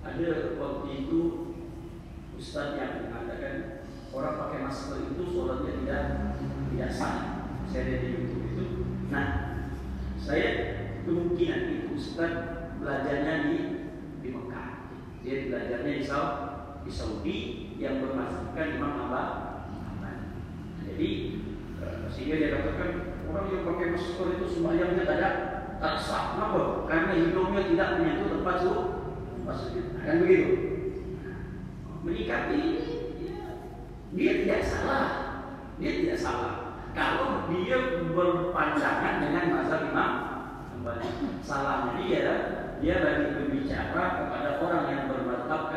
ada 0.05 0.29
waktu 0.61 0.87
itu 0.93 1.21
Ustaz 2.37 2.77
yang 2.77 3.09
mengatakan 3.09 3.81
orang 4.13 4.37
pakai 4.37 4.61
masker 4.61 5.09
itu 5.09 5.21
sholatnya 5.25 5.73
tidak 6.69 6.91
sah. 6.93 7.49
Saya 7.65 7.81
lihat 7.89 8.01
di 8.05 8.09
YouTube 8.13 8.45
itu. 8.45 8.65
Nah, 9.09 9.27
saya 10.21 10.49
kemungkinan 11.01 11.61
itu 11.81 11.97
Ustaz 11.97 12.33
belajarnya 12.77 13.33
di 13.49 13.57
di 14.21 14.27
Mekah. 14.29 14.93
Dia 15.25 15.49
belajarnya 15.49 15.93
di 15.97 16.05
Saudi, 16.05 16.45
di 16.85 16.91
Saudi 16.93 17.37
yang 17.81 18.05
bermasukkan 18.05 18.77
Imam 18.77 19.09
Abah. 19.09 19.29
Jadi 20.85 21.09
eh, 21.81 22.05
sehingga 22.13 22.37
dia 22.37 22.53
katakan 22.53 23.16
orang 23.27 23.47
yang 23.51 23.63
pakai 23.67 23.87
masker 23.93 24.27
itu 24.39 24.45
sembahyangnya 24.47 25.03
tidak 25.03 25.33
tak 25.77 25.95
sah. 26.01 26.23
Kenapa? 26.33 26.89
Karena 26.89 27.11
hidungnya 27.13 27.61
tidak 27.69 27.89
menyentuh 27.99 28.29
tempat 28.39 28.55
sujud. 28.63 28.87
Tempat 29.37 29.55
sujud. 29.61 29.85
Kan 30.01 30.15
begitu? 30.23 30.49
Menyikapi 32.01 32.61
dia 34.15 34.31
tidak 34.41 34.61
salah. 34.63 35.05
Dia 35.77 35.91
tidak 36.01 36.17
salah. 36.17 36.53
Kalau 36.97 37.45
dia 37.53 37.77
berpandangan 38.15 39.15
dengan 39.21 39.45
masa 39.53 39.75
imam. 39.85 40.13
Salahnya 41.43 41.91
dia 41.99 42.33
dia 42.77 42.95
lagi 43.01 43.25
berbicara 43.33 44.05
kepada 44.21 44.49
orang 44.61 44.83
yang 44.87 45.03
bermadhabkan 45.09 45.76